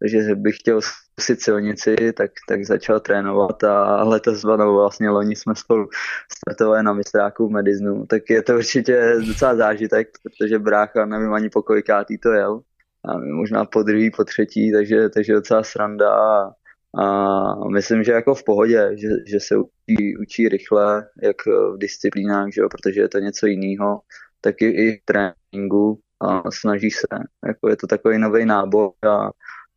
takže 0.01 0.35
bych 0.35 0.55
chtěl 0.55 0.81
zkusit 0.81 1.41
silnici, 1.41 1.95
tak, 2.13 2.31
tak 2.47 2.65
začal 2.65 2.99
trénovat 2.99 3.63
a 3.63 4.03
letos 4.03 4.43
no, 4.43 4.73
vlastně 4.73 5.09
loni 5.09 5.35
jsme 5.35 5.55
spolu 5.55 5.87
startovali 6.33 6.83
na 6.83 6.93
mistráku 6.93 7.47
v 7.47 7.51
Mediznu, 7.51 8.05
tak 8.05 8.29
je 8.29 8.41
to 8.41 8.55
určitě 8.55 9.13
docela 9.27 9.55
zážitek, 9.55 10.07
protože 10.23 10.59
brácha 10.59 11.05
nevím 11.05 11.33
ani 11.33 11.49
po 11.49 11.61
kolikátý 11.61 12.17
to 12.17 12.31
jel, 12.31 12.61
a 13.05 13.17
možná 13.17 13.65
po 13.65 13.83
druhý, 13.83 14.11
po 14.11 14.23
třetí, 14.23 14.71
takže, 14.71 15.09
takže 15.09 15.33
docela 15.33 15.63
sranda. 15.63 16.09
A, 16.13 16.51
a 16.93 17.67
myslím, 17.73 18.03
že 18.03 18.11
jako 18.11 18.35
v 18.35 18.43
pohodě, 18.43 18.89
že, 18.95 19.07
že 19.27 19.39
se 19.39 19.57
učí, 19.57 20.17
učí 20.17 20.49
rychle, 20.49 21.07
jak 21.21 21.35
v 21.45 21.77
disciplínách, 21.77 22.47
že 22.53 22.61
jo, 22.61 22.69
protože 22.69 23.01
je 23.01 23.09
to 23.09 23.19
něco 23.19 23.47
jiného, 23.47 23.99
tak 24.41 24.61
i, 24.61 24.65
i 24.65 24.97
v 24.97 25.01
tréninku 25.05 25.99
a 26.21 26.51
snaží 26.51 26.91
se, 26.91 27.07
jako 27.47 27.69
je 27.69 27.75
to 27.77 27.87
takový 27.87 28.17
nový 28.17 28.45
nábor 28.45 28.91
a 29.09 29.29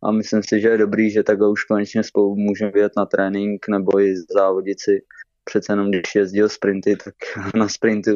a 0.05 0.11
myslím 0.11 0.41
si, 0.43 0.61
že 0.61 0.67
je 0.67 0.77
dobrý, 0.77 1.11
že 1.11 1.23
takhle 1.23 1.49
už 1.49 1.63
konečně 1.63 2.03
spolu 2.03 2.35
můžeme 2.35 2.71
vyjet 2.71 2.91
na 2.97 3.05
trénink 3.05 3.67
nebo 3.67 3.99
i 3.99 4.13
závodit 4.35 4.79
si. 4.81 5.01
Přece 5.43 5.73
jenom 5.73 5.89
když 5.91 6.15
jezdil 6.15 6.49
sprinty, 6.49 6.95
tak 6.95 7.15
na 7.55 7.69
sprintu 7.69 8.11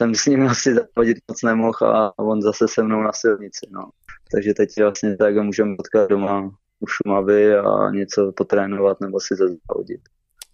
jsem 0.00 0.14
s 0.14 0.26
ním 0.26 0.46
asi 0.46 0.74
závodit 0.74 1.18
moc 1.28 1.42
nemohl 1.42 1.86
a 1.86 2.18
on 2.18 2.42
zase 2.42 2.68
se 2.68 2.82
mnou 2.82 3.02
na 3.02 3.12
silnici. 3.12 3.66
No. 3.70 3.90
Takže 4.32 4.54
teď 4.54 4.68
vlastně 4.80 5.16
tak 5.16 5.36
můžeme 5.36 5.76
potkat 5.76 6.10
doma 6.10 6.50
u 6.80 6.86
Šumavy 6.86 7.54
a 7.54 7.90
něco 7.90 8.32
potrénovat 8.36 9.00
nebo 9.00 9.20
si 9.20 9.34
závodit. 9.36 10.00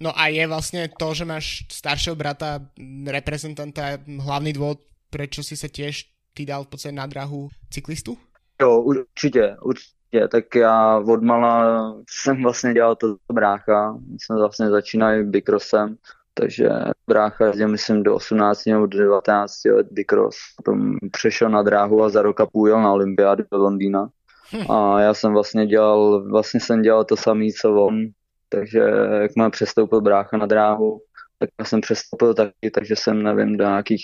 No 0.00 0.18
a 0.18 0.26
je 0.26 0.46
vlastně 0.46 0.88
to, 0.98 1.14
že 1.14 1.24
máš 1.24 1.66
staršího 1.72 2.16
brata, 2.16 2.60
reprezentanta, 3.06 3.82
hlavný 4.18 4.52
důvod, 4.52 4.78
proč 5.10 5.46
si 5.46 5.56
se 5.56 5.68
těž 5.68 6.10
ty 6.34 6.46
dal 6.46 6.64
v 6.64 6.66
podstatě 6.66 6.92
na 6.92 7.06
drahu 7.06 7.48
cyklistu? 7.70 8.18
Jo, 8.60 8.80
určitě, 8.80 9.56
určitě 9.62 9.94
je, 10.14 10.28
tak 10.28 10.54
já 10.54 10.98
od 10.98 11.22
mala 11.22 11.94
jsem 12.10 12.42
vlastně 12.42 12.74
dělal 12.74 12.96
to 12.96 13.16
brácha, 13.32 13.98
jsem 14.20 14.36
vlastně 14.36 14.70
začínal 14.70 15.24
bikrossem, 15.24 15.96
takže 16.34 16.68
brácha 17.06 17.46
jezdil 17.46 17.68
myslím 17.68 18.02
do 18.02 18.14
18 18.14 18.66
nebo 18.66 18.86
do 18.86 18.98
19 18.98 19.64
let 19.64 19.86
bikros, 19.90 20.36
potom 20.56 20.96
přešel 21.12 21.50
na 21.50 21.62
dráhu 21.62 22.02
a 22.02 22.08
za 22.08 22.22
rok 22.22 22.40
a 22.40 22.46
půl 22.46 22.68
jel 22.68 22.82
na 22.82 22.92
olympiádu 22.92 23.44
do 23.52 23.58
Londýna. 23.58 24.08
Hm. 24.52 24.70
A 24.70 25.00
já 25.00 25.14
jsem 25.14 25.32
vlastně 25.32 25.66
dělal, 25.66 26.28
vlastně 26.30 26.60
jsem 26.60 26.82
dělal 26.82 27.04
to 27.04 27.16
samé, 27.16 27.44
co 27.60 27.74
on, 27.74 28.06
takže 28.48 28.80
jak 29.20 29.36
mám 29.36 29.50
přestoupil 29.50 30.00
brácha 30.00 30.36
na 30.36 30.46
dráhu, 30.46 31.00
tak 31.38 31.50
já 31.58 31.64
jsem 31.64 31.80
přestoupil 31.80 32.34
taky, 32.34 32.70
takže 32.74 32.96
jsem 32.96 33.22
nevím, 33.22 33.56
do 33.56 33.64
nějakých 33.64 34.02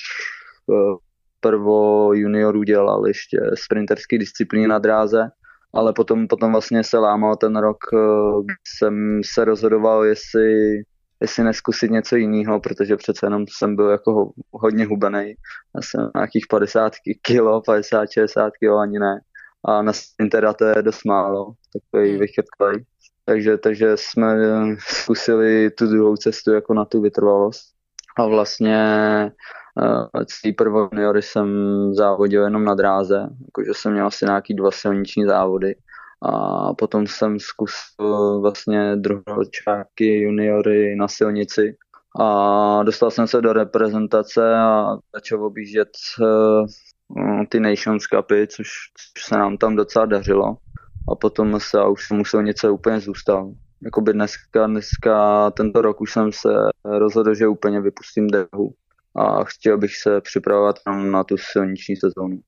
eh, 0.71 0.97
prvo 1.41 2.13
juniorů 2.15 2.63
dělal 2.63 3.07
ještě 3.07 3.41
sprinterský 3.55 4.19
disciplíny 4.19 4.69
na 4.69 4.79
dráze 4.79 5.31
ale 5.75 5.93
potom, 5.93 6.29
potom 6.29 6.53
vlastně 6.53 6.85
se 6.85 6.99
lámal 6.99 7.37
ten 7.37 7.57
rok, 7.57 7.79
eh, 7.95 8.55
jsem 8.79 9.21
se 9.25 9.45
rozhodoval, 9.45 10.05
jestli, 10.05 10.77
jestli 11.21 11.45
neskusit 11.45 11.91
něco 11.91 12.17
jiného, 12.17 12.61
protože 12.61 12.97
přece 12.97 13.27
jenom 13.27 13.45
jsem 13.49 13.77
byl 13.77 13.89
jako 13.89 14.33
hodně 14.51 14.87
hubený. 14.87 15.35
Já 15.77 15.83
jsem 15.83 16.11
nějakých 16.15 16.47
50 16.51 16.93
kilo, 17.23 17.61
50-60 17.61 18.51
kilo 18.61 18.79
ani 18.79 18.99
ne. 18.99 19.21
A 19.65 19.83
na 19.83 19.93
teda 20.31 20.53
to 20.53 20.65
je 20.65 20.83
dost 20.83 21.05
málo, 21.05 21.53
takový 21.73 22.11
hmm. 22.11 22.21
vychytklej. 22.21 22.85
Takže, 23.25 23.59
takže 23.59 23.93
jsme 23.97 24.37
zkusili 24.79 25.71
tu 25.71 25.87
druhou 25.87 26.17
cestu 26.17 26.53
jako 26.53 26.75
na 26.75 26.85
tu 26.85 27.01
vytrvalost. 27.01 27.80
A 28.19 28.27
vlastně 28.27 28.79
celý 30.27 30.53
prvo 30.53 30.89
juniory 30.93 31.23
jsem 31.23 31.49
závodil 31.95 32.45
jenom 32.45 32.65
na 32.65 32.75
dráze, 32.75 33.29
jakože 33.47 33.71
jsem 33.75 33.93
měl 33.93 34.07
asi 34.07 34.25
nějaký 34.25 34.55
dva 34.55 34.71
silniční 34.71 35.25
závody. 35.25 35.75
A 36.23 36.75
potom 36.75 37.07
jsem 37.07 37.39
zkusil 37.41 38.41
vlastně 38.41 38.97
druhočáky 38.97 40.21
juniory 40.21 40.97
na 40.97 41.09
silnici. 41.09 41.77
A 42.21 42.83
dostal 42.83 43.11
jsem 43.11 43.27
se 43.27 43.41
do 43.41 43.53
reprezentace 43.53 44.55
a 44.57 44.97
začal 45.15 45.45
objíždět 45.45 45.89
uh, 46.21 46.67
ty 47.49 47.61
Nations 47.61 48.03
Cupy, 48.03 48.47
což, 48.47 48.69
což 49.17 49.25
se 49.25 49.39
nám 49.39 49.57
tam 49.57 49.77
docela 49.77 50.07
dařilo. 50.07 50.57
A 51.13 51.15
potom 51.15 51.61
se 51.61 51.85
už 51.85 52.07
jsem 52.07 52.17
musel 52.17 52.43
něco 52.43 52.75
úplně 52.75 53.01
zůstal. 53.01 53.53
Jakoby 53.85 54.13
dneska, 54.13 54.67
dneska, 54.67 55.51
tento 55.51 55.83
rok 55.83 56.01
už 56.01 56.13
jsem 56.13 56.33
se 56.33 56.49
rozhodl, 56.85 57.35
že 57.35 57.49
úplně 57.49 57.81
vypustím 57.81 58.27
dehu 58.27 58.75
a 59.17 59.45
chtěl 59.45 59.79
bych 59.79 59.97
se 59.97 60.21
připravovat 60.21 60.77
na 60.87 61.25
tu 61.25 61.37
silniční 61.37 61.97
sezónu. 61.97 62.41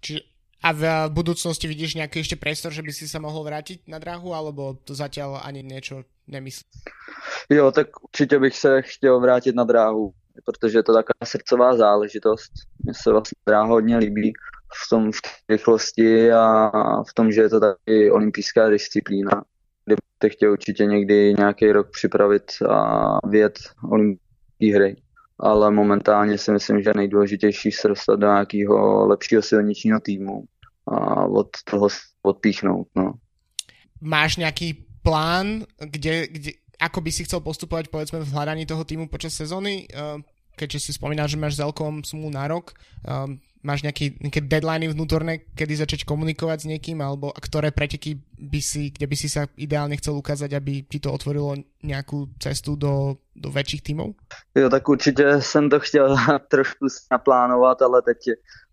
Čiže 0.00 0.20
a 0.62 0.70
v 0.70 1.10
budúcnosti 1.10 1.66
vidíš 1.66 1.98
nejaký 1.98 2.22
ešte 2.22 2.38
priestor, 2.38 2.70
že 2.70 2.86
by 2.86 2.94
si 2.94 3.10
sa 3.10 3.18
mohol 3.18 3.42
vrátiť 3.42 3.82
na 3.90 3.98
dráhu, 3.98 4.30
alebo 4.30 4.78
to 4.86 4.94
zatiaľ 4.94 5.42
ani 5.42 5.66
niečo 5.66 6.06
nemyslíš? 6.30 6.86
Jo, 7.50 7.70
tak 7.74 7.90
určitě 8.02 8.38
bych 8.38 8.56
se 8.56 8.82
chtěl 8.82 9.20
vrátit 9.20 9.54
na 9.54 9.64
dráhu, 9.64 10.14
protože 10.44 10.78
je 10.78 10.82
to 10.82 10.94
taková 10.94 11.24
srdcová 11.24 11.76
záležitost. 11.76 12.52
Mně 12.84 12.94
se 12.94 13.10
vlastně 13.10 13.34
dráha 13.46 13.66
hodně 13.66 13.96
líbí 13.96 14.32
v 14.86 14.88
tom 14.90 15.12
v 15.12 15.18
rychlosti 15.48 16.32
a 16.32 16.70
v 17.02 17.14
tom, 17.14 17.32
že 17.32 17.40
je 17.40 17.48
to 17.48 17.60
taky 17.60 18.10
olympijská 18.10 18.68
disciplína, 18.68 19.42
kde 19.84 19.96
bych 20.22 20.32
chtěl 20.32 20.52
určitě 20.52 20.84
někdy 20.84 21.34
nějaký 21.38 21.72
rok 21.72 21.90
připravit 21.90 22.52
a 22.68 23.18
vyjet 23.28 23.58
olympijské 23.90 24.74
hry 24.74 24.96
ale 25.42 25.70
momentálně 25.70 26.38
si 26.38 26.52
myslím, 26.52 26.82
že 26.82 26.90
nejdůležitější 26.96 27.72
se 27.72 27.88
dostat 27.88 28.16
do 28.16 28.26
nějakého 28.26 29.06
lepšího 29.06 29.42
silničního 29.42 30.00
týmu 30.00 30.44
a 30.86 31.24
od 31.26 31.48
toho 31.70 31.88
odpíchnout. 32.22 32.88
No. 32.96 33.12
Máš 34.00 34.36
nějaký 34.36 34.86
plán, 35.02 35.66
kde, 35.78 36.26
kde, 36.26 36.50
ako 36.80 37.00
by 37.00 37.10
si 37.12 37.24
chcel 37.24 37.40
postupovať 37.42 37.90
povedzme 37.90 38.22
v 38.22 38.34
hľadaní 38.34 38.66
toho 38.66 38.82
týmu 38.82 39.06
počas 39.06 39.34
sezóny? 39.34 39.86
Ehm, 39.86 40.26
keďže 40.58 40.90
si 40.90 40.90
spomínal, 40.94 41.30
že 41.30 41.38
máš 41.38 41.54
s 41.58 41.62
Elkom 41.62 42.02
smlu 42.02 42.30
na 42.30 42.50
rok, 42.50 42.74
ehm, 43.06 43.38
máš 43.62 43.86
nejaké, 43.86 44.18
nejaké 44.18 44.42
deadliny 44.42 44.90
vnútorné, 44.90 45.46
kedy 45.54 45.76
začať 45.76 46.00
komunikovať 46.02 46.66
s 46.66 46.70
niekým, 46.70 46.98
alebo 46.98 47.30
ktoré 47.30 47.70
preteky 47.70 48.18
by 48.38 48.60
si, 48.60 48.90
kde 48.90 49.06
by 49.06 49.16
si 49.16 49.30
sa 49.30 49.46
ideálne 49.54 49.94
chcel 49.96 50.18
ukázať, 50.18 50.50
aby 50.54 50.82
ti 50.82 50.98
to 50.98 51.14
otvorilo 51.14 51.54
nějakou 51.82 52.26
cestu 52.38 52.76
do, 52.76 53.16
do 53.36 53.50
väčších 53.50 53.82
týmů? 53.82 54.14
Jo, 54.54 54.70
tak 54.70 54.88
určitě 54.88 55.40
jsem 55.40 55.70
to 55.70 55.80
chtěl 55.80 56.16
trošku 56.48 56.86
naplánovat, 57.10 57.82
ale 57.82 58.02
teď 58.02 58.18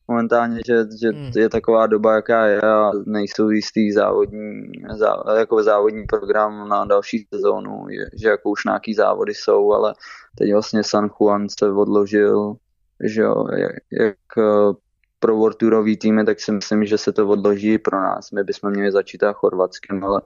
momentálně, 0.08 0.62
že, 0.66 0.86
že 1.02 1.10
hmm. 1.10 1.32
je 1.36 1.50
taková 1.50 1.88
doba, 1.88 2.16
jaká 2.16 2.46
je 2.46 2.62
a 2.62 2.92
nejsou 3.06 3.50
jistý 3.50 3.92
závodní, 3.92 4.72
zá, 4.98 5.24
jako 5.38 5.64
závodní 5.64 6.06
program 6.06 6.70
na 6.70 6.86
další 6.86 7.28
sezónu, 7.34 7.86
že, 7.90 8.06
že 8.22 8.28
jako 8.30 8.50
už 8.50 8.66
nějaký 8.66 8.94
závody 8.94 9.34
jsou, 9.34 9.72
ale 9.74 9.94
teď 10.38 10.54
vlastně 10.54 10.84
San 10.84 11.10
Juan 11.10 11.48
se 11.60 11.72
odložil, 11.72 12.56
že 13.04 13.22
jo, 13.22 13.46
jak, 13.52 13.72
jak 13.92 14.18
eh, 14.38 14.74
pro 15.20 15.36
World 15.36 15.58
týmy, 16.02 16.26
tak 16.26 16.40
si 16.40 16.52
myslím, 16.52 16.86
že 16.86 16.98
se 16.98 17.12
to 17.12 17.28
odloží 17.28 17.78
pro 17.78 18.02
nás. 18.02 18.32
My 18.32 18.44
bychom 18.44 18.72
měli 18.72 18.92
začít 18.92 19.24
a 19.24 19.34
chorvatským, 19.34 20.04
ale 20.04 20.22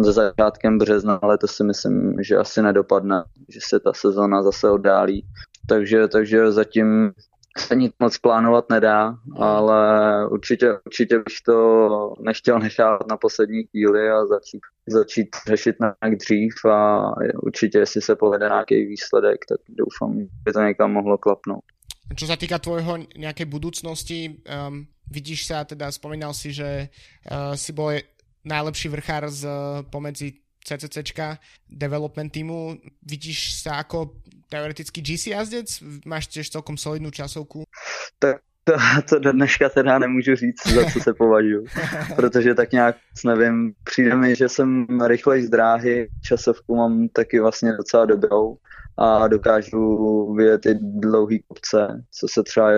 za 0.00 0.12
začátkem 0.12 0.78
března, 0.78 1.18
ale 1.22 1.38
to 1.38 1.46
si 1.46 1.64
myslím, 1.64 2.16
že 2.22 2.36
asi 2.36 2.62
nedopadne, 2.62 3.24
že 3.48 3.60
se 3.62 3.80
ta 3.80 3.92
sezona 3.92 4.42
zase 4.42 4.70
oddálí. 4.70 5.26
Takže, 5.68 6.08
takže 6.08 6.52
zatím 6.52 7.12
se 7.58 7.76
nic 7.76 7.92
moc 7.98 8.18
plánovat 8.18 8.70
nedá, 8.70 9.14
ale 9.36 9.78
určitě, 10.28 10.78
určitě 10.86 11.18
bych 11.18 11.40
to 11.46 12.14
nechtěl 12.20 12.58
nechat 12.58 13.06
na 13.10 13.16
poslední 13.16 13.64
chvíli 13.64 14.10
a 14.10 14.26
začít, 14.26 14.60
začít 14.88 15.28
řešit 15.48 15.76
nějak 15.80 16.18
dřív 16.18 16.54
a 16.64 17.12
určitě, 17.42 17.78
jestli 17.78 18.02
se 18.02 18.16
povede 18.16 18.46
nějaký 18.46 18.86
výsledek, 18.86 19.38
tak 19.48 19.58
doufám, 19.68 20.20
že 20.20 20.52
to 20.52 20.60
někam 20.60 20.92
mohlo 20.92 21.18
klapnout. 21.18 21.64
Čo 22.14 22.30
sa 22.30 22.38
týka 22.38 22.62
tvojho 22.62 23.02
nejakej 23.18 23.46
budúcnosti, 23.50 24.38
um, 24.46 24.86
vidíš 25.10 25.50
sa, 25.50 25.66
teda 25.66 25.90
spomínal 25.90 26.30
si, 26.30 26.54
že 26.54 26.86
uh, 27.26 27.58
si 27.58 27.74
bol 27.74 27.98
najlepší 28.46 28.86
vrchár 28.94 29.26
z 29.26 29.42
pomedzi 29.90 30.38
CCCčka 30.66 31.38
development 31.66 32.30
týmu. 32.30 32.78
Vidíš 33.02 33.62
sa 33.62 33.82
ako 33.82 34.18
teoretický 34.50 35.02
GC 35.02 35.34
jazdec? 35.34 35.68
Máš 36.06 36.30
tiež 36.30 36.50
celkom 36.50 36.78
solidnú 36.78 37.10
časovku? 37.10 37.66
Tak 38.18 38.42
to, 38.66 38.74
to 39.08 39.18
do 39.18 39.32
dneška 39.32 39.68
teda 39.68 39.98
nemůžu 39.98 40.36
říct, 40.36 40.66
za 40.66 40.90
co 40.90 41.00
se 41.00 41.14
považuji, 41.14 41.66
protože 42.16 42.54
tak 42.54 42.72
nějak 42.72 42.96
nevím, 43.24 43.72
přijde 43.84 44.16
mi, 44.16 44.36
že 44.36 44.48
jsem 44.48 44.86
rychlej 45.06 45.42
z 45.42 45.50
dráhy, 45.50 46.08
časovku 46.22 46.76
mám 46.76 47.08
taky 47.08 47.40
vlastně 47.40 47.72
docela 47.72 48.06
dobrou 48.06 48.56
a 48.98 49.28
dokážu 49.28 50.34
vyjet 50.34 50.66
i 50.66 50.74
dlouhý 50.80 51.42
kopce, 51.48 52.04
co 52.10 52.26
se 52.28 52.42
třeba 52.42 52.70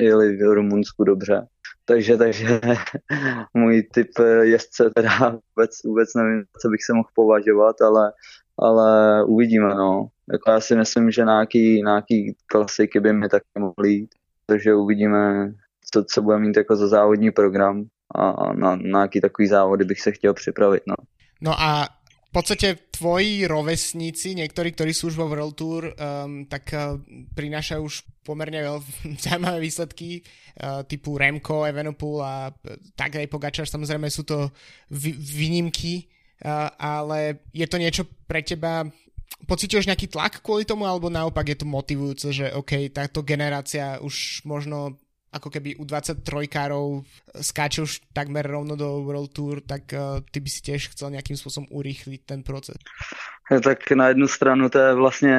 jeli 0.00 0.36
v 0.36 0.54
Rumunsku 0.54 1.04
dobře. 1.04 1.46
takže, 1.84 2.16
takže 2.16 2.60
můj 3.54 3.82
typ 3.82 4.08
jezdce 4.40 4.90
teda 4.94 5.30
vůbec, 5.30 5.70
vůbec 5.84 6.14
nevím, 6.14 6.44
co 6.62 6.68
bych 6.68 6.84
se 6.84 6.92
mohl 6.92 7.08
považovat, 7.14 7.80
ale, 7.80 8.12
ale 8.58 9.24
uvidíme, 9.24 9.74
no. 9.74 10.06
Jako 10.32 10.50
já 10.50 10.60
si 10.60 10.76
myslím, 10.76 11.10
že 11.10 11.22
nějaký, 11.22 11.82
nějaký 11.82 12.36
klasiky 12.46 13.00
by 13.00 13.12
mi 13.12 13.28
taky 13.28 13.46
mohly 13.58 13.92
jít, 13.92 14.10
takže 14.46 14.74
uvidíme, 14.74 15.52
co, 15.92 16.04
co 16.04 16.22
bude 16.22 16.38
mít 16.38 16.56
jako 16.56 16.76
za 16.76 16.88
závodní 16.88 17.30
program 17.30 17.84
a 18.14 18.52
na, 18.52 18.76
na 18.76 18.82
nějaký 18.82 19.20
takový 19.20 19.48
závody 19.48 19.84
bych 19.84 20.00
se 20.00 20.12
chtěl 20.12 20.34
připravit, 20.34 20.82
no. 20.86 20.94
No 21.40 21.60
a 21.60 21.88
podstate 22.34 22.90
tvoji 22.90 23.46
rovesníci, 23.46 24.34
niektorí, 24.34 24.74
ktorí 24.74 24.90
sú 24.90 25.14
už 25.14 25.22
vo 25.22 25.30
World 25.30 25.54
Tour, 25.54 25.94
um, 25.94 26.50
tak 26.50 26.74
uh, 26.74 26.98
prinášajú 27.38 27.82
už 27.86 28.02
pomerne 28.26 28.58
veľ, 28.58 28.78
zaujímavé 29.22 29.62
výsledky 29.62 30.18
uh, 30.18 30.82
typu 30.82 31.14
Remco, 31.14 31.62
Evenepoel 31.62 32.18
a 32.18 32.50
tak 32.98 33.22
aj 33.22 33.30
Pogačar, 33.30 33.70
samozrejme 33.70 34.10
sú 34.10 34.26
to 34.26 34.50
výnimky, 34.90 36.10
uh, 36.42 36.74
ale 36.74 37.46
je 37.54 37.66
to 37.70 37.78
niečo 37.78 38.02
pre 38.26 38.42
teba, 38.42 38.82
pocítiš 39.46 39.86
nejaký 39.86 40.10
tlak 40.10 40.42
kvôli 40.42 40.66
tomu, 40.66 40.90
alebo 40.90 41.06
naopak 41.06 41.54
je 41.54 41.58
to 41.62 41.66
motivujúce, 41.70 42.28
že 42.34 42.46
OK, 42.50 42.90
táto 42.90 43.22
generácia 43.22 44.02
už 44.02 44.42
možno 44.42 44.98
ako 45.34 45.50
keby 45.50 45.76
u 45.76 45.84
23-károv 45.84 47.02
skáče 47.42 47.82
už 47.82 47.92
takmer 48.14 48.46
rovno 48.46 48.78
do 48.78 49.02
World 49.02 49.34
Tour, 49.34 49.60
tak 49.66 49.90
uh, 49.90 50.22
ty 50.30 50.38
by 50.38 50.50
si 50.50 50.62
tiež 50.62 50.94
chcel 50.94 51.10
nejakým 51.10 51.34
spôsobom 51.34 51.66
urýchliť 51.74 52.20
ten 52.22 52.40
proces. 52.46 52.78
Tak 53.44 53.90
na 53.90 54.08
jednu 54.08 54.28
stranu 54.28 54.68
to 54.68 54.78
je 54.78 54.94
vlastně 54.94 55.36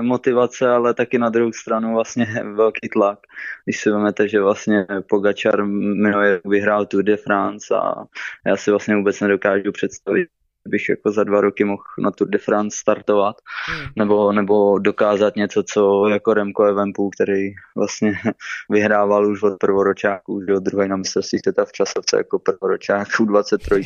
motivace, 0.00 0.68
ale 0.68 0.94
taky 0.94 1.18
na 1.18 1.28
druhou 1.28 1.52
stranu 1.52 1.94
vlastně 1.94 2.26
velký 2.54 2.88
tlak. 2.88 3.18
Když 3.64 3.80
si 3.80 3.90
vezmete, 3.90 4.28
že 4.28 4.40
vlastně 4.40 4.86
Pogačar 5.08 5.64
minulý 5.66 6.28
vyhrál 6.44 6.86
Tour 6.86 7.02
de 7.02 7.16
France 7.16 7.74
a 7.74 8.04
já 8.46 8.56
si 8.56 8.70
vlastně 8.70 8.96
vůbec 8.96 9.20
nedokážu 9.20 9.72
představit, 9.72 10.28
bych 10.66 10.88
jako 10.88 11.12
za 11.12 11.24
dva 11.24 11.40
roky 11.40 11.64
mohl 11.64 11.82
na 11.98 12.10
Tour 12.10 12.28
de 12.28 12.38
France 12.38 12.78
startovat, 12.78 13.36
hmm. 13.68 13.88
nebo, 13.96 14.32
nebo 14.32 14.78
dokázat 14.78 15.36
něco, 15.36 15.62
co 15.62 16.08
jako 16.08 16.34
Remco 16.34 16.62
Evenpool, 16.62 17.10
který 17.10 17.50
vlastně 17.76 18.12
vyhrával 18.70 19.26
už 19.26 19.42
od 19.42 19.58
prvoročáků, 19.58 20.40
že 20.48 20.54
od 20.54 20.62
druhé 20.62 20.88
na 20.88 20.96
mistrovství 20.96 21.38
světa 21.38 21.64
v 21.64 21.72
časovce 21.72 22.16
jako 22.16 22.38
prvoročák 22.38 23.08
u 23.20 23.24
23. 23.26 23.80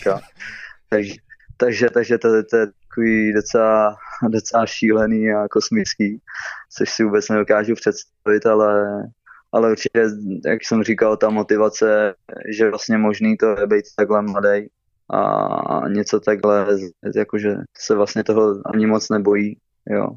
takže, 0.88 1.14
takže, 1.56 1.90
takže 1.90 2.18
to, 2.18 2.28
to 2.28 2.56
je 2.56 2.66
takový 2.88 3.32
docela, 3.32 3.96
docela 4.28 4.66
šílený 4.66 5.32
a 5.32 5.48
kosmický, 5.48 6.20
což 6.76 6.90
si 6.90 7.04
vůbec 7.04 7.28
nedokážu 7.28 7.74
představit, 7.74 8.46
ale, 8.46 9.02
ale 9.52 9.70
určitě, 9.70 10.04
jak 10.46 10.64
jsem 10.64 10.82
říkal, 10.82 11.16
ta 11.16 11.30
motivace, 11.30 12.14
že 12.56 12.70
vlastně 12.70 12.98
možný 12.98 13.36
to 13.36 13.60
je 13.60 13.66
být 13.66 13.84
takhle 13.96 14.22
mladý, 14.22 14.68
a 15.12 15.88
něco 15.88 16.20
takhle, 16.20 16.66
jakože 17.16 17.56
se 17.78 17.94
vlastně 17.94 18.24
toho 18.24 18.54
ani 18.66 18.86
moc 18.86 19.08
nebojí, 19.08 19.56
jo, 19.90 20.08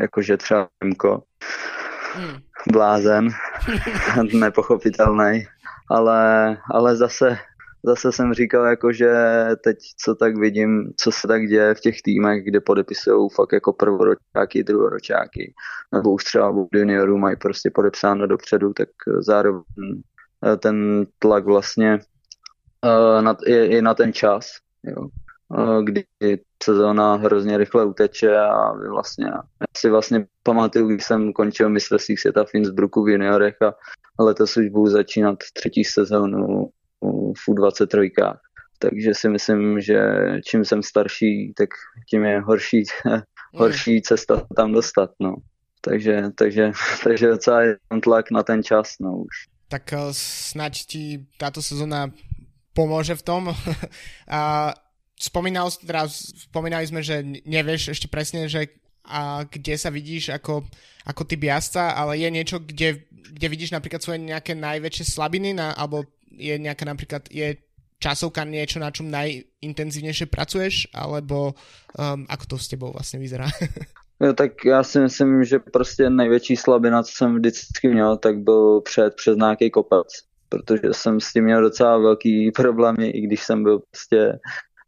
jakože 0.00 0.36
třeba 0.36 0.68
Mko, 0.84 1.22
hmm. 2.14 2.36
blázen, 2.72 3.28
nepochopitelný, 4.32 5.46
ale, 5.90 6.56
ale 6.70 6.96
zase, 6.96 7.36
zase 7.84 8.12
jsem 8.12 8.34
říkal, 8.34 8.64
jako, 8.64 8.92
že 8.92 9.12
teď 9.64 9.78
co 10.04 10.14
tak 10.14 10.38
vidím, 10.38 10.92
co 10.96 11.12
se 11.12 11.28
tak 11.28 11.46
děje 11.46 11.74
v 11.74 11.80
těch 11.80 12.02
týmech, 12.02 12.44
kde 12.44 12.60
podepisují 12.60 13.30
fakt 13.34 13.52
jako 13.52 13.72
prvoročáky, 13.72 14.64
druhoročáky, 14.64 15.54
nebo 15.92 16.12
už 16.12 16.24
třeba 16.24 16.50
u 16.50 16.68
juniorů 16.72 17.18
mají 17.18 17.36
prostě 17.36 17.70
podepsáno 17.74 18.26
dopředu, 18.26 18.72
tak 18.72 18.88
zároveň 19.20 19.62
ten 20.58 21.06
tlak 21.18 21.44
vlastně 21.44 21.98
na, 23.20 23.36
je, 23.46 23.74
je 23.74 23.82
na 23.82 23.94
ten 23.94 24.12
čas, 24.12 24.50
jo. 24.84 25.08
Uh, 25.48 25.84
kdy 25.84 26.04
sezóna 26.62 27.14
hrozně 27.14 27.58
rychle 27.58 27.84
uteče 27.84 28.38
a 28.38 28.72
vlastně, 28.72 29.26
já 29.26 29.42
si 29.76 29.90
vlastně 29.90 30.26
pamatuju, 30.42 30.88
když 30.88 31.04
jsem 31.04 31.32
končil 31.32 31.68
mistrovství 31.68 32.16
světa 32.16 32.44
v 32.44 32.54
Innsbrucku 32.54 33.04
v 33.04 33.08
juniorech 33.08 33.56
a 33.62 33.74
letos 34.22 34.56
už 34.56 34.68
budu 34.68 34.90
začínat 34.90 35.38
třetí 35.52 35.84
sezónu 35.84 36.70
v 37.36 37.48
U23. 37.48 38.10
Takže 38.78 39.14
si 39.14 39.28
myslím, 39.28 39.80
že 39.80 40.00
čím 40.44 40.64
jsem 40.64 40.82
starší, 40.82 41.52
tak 41.56 41.68
tím 42.10 42.24
je 42.24 42.40
horší, 42.40 42.84
horší 43.54 44.02
cesta 44.02 44.46
tam 44.56 44.72
dostat. 44.72 45.10
No. 45.20 45.34
Takže, 45.80 46.22
takže, 46.34 46.72
takže 47.04 47.28
docela 47.28 47.62
je 47.62 47.76
tam 47.88 48.00
tlak 48.00 48.30
na 48.30 48.42
ten 48.42 48.62
čas. 48.62 48.94
No, 49.00 49.16
už. 49.16 49.36
Tak 49.68 49.92
eh, 49.92 49.98
snad 50.12 50.72
ti 50.72 51.26
táto 51.38 51.62
sezóna 51.62 52.10
pomôže 52.74 53.14
v 53.18 53.22
tom. 53.22 53.42
a 54.30 54.72
spomínal, 55.20 55.68
teda, 55.70 56.08
spomínali 56.48 56.86
sme, 56.86 57.04
že 57.04 57.22
nevieš 57.44 57.92
ešte 57.92 58.08
presne, 58.08 58.48
že 58.48 58.72
a 59.10 59.42
kde 59.48 59.74
sa 59.74 59.90
vidíš 59.90 60.30
ako, 60.38 60.62
ako 61.08 61.22
ty 61.24 61.34
jazdca, 61.34 61.98
ale 61.98 62.20
je 62.20 62.28
niečo, 62.30 62.56
kde, 62.62 63.10
kde 63.10 63.46
vidíš 63.48 63.74
napríklad 63.74 64.04
svoje 64.04 64.22
nejaké 64.22 64.54
najväčšie 64.54 65.04
slabiny, 65.08 65.56
na, 65.56 65.74
alebo 65.74 66.06
je 66.30 66.54
nejaká 66.54 66.86
napríklad, 66.86 67.26
je 67.26 67.58
časovka 68.00 68.46
niečo, 68.46 68.78
na 68.78 68.94
čom 68.94 69.10
najintenzívnejšie 69.10 70.30
pracuješ, 70.30 70.88
alebo 70.94 71.52
um, 71.98 72.24
ako 72.30 72.44
to 72.46 72.56
s 72.56 72.70
tebou 72.70 72.94
vlastne 72.94 73.18
vyzerá? 73.20 73.50
Jo, 74.22 74.32
tak 74.32 74.64
já 74.64 74.82
si 74.82 75.00
myslím, 75.00 75.44
že 75.44 75.58
prostě 75.58 76.10
největší 76.10 76.56
slabina, 76.56 77.02
co 77.02 77.12
jsem 77.12 77.34
vždycky 77.34 77.88
měl, 77.88 78.16
tak 78.16 78.38
byl 78.38 78.80
před 78.80 79.14
přes 79.14 79.36
nějaký 79.36 79.70
kopec 79.70 80.08
protože 80.50 80.88
jsem 80.92 81.20
s 81.20 81.32
tím 81.32 81.44
měl 81.44 81.62
docela 81.62 81.98
velký 81.98 82.50
problémy, 82.52 83.10
i 83.10 83.20
když 83.20 83.44
jsem 83.44 83.62
byl 83.62 83.78
prostě 83.90 84.38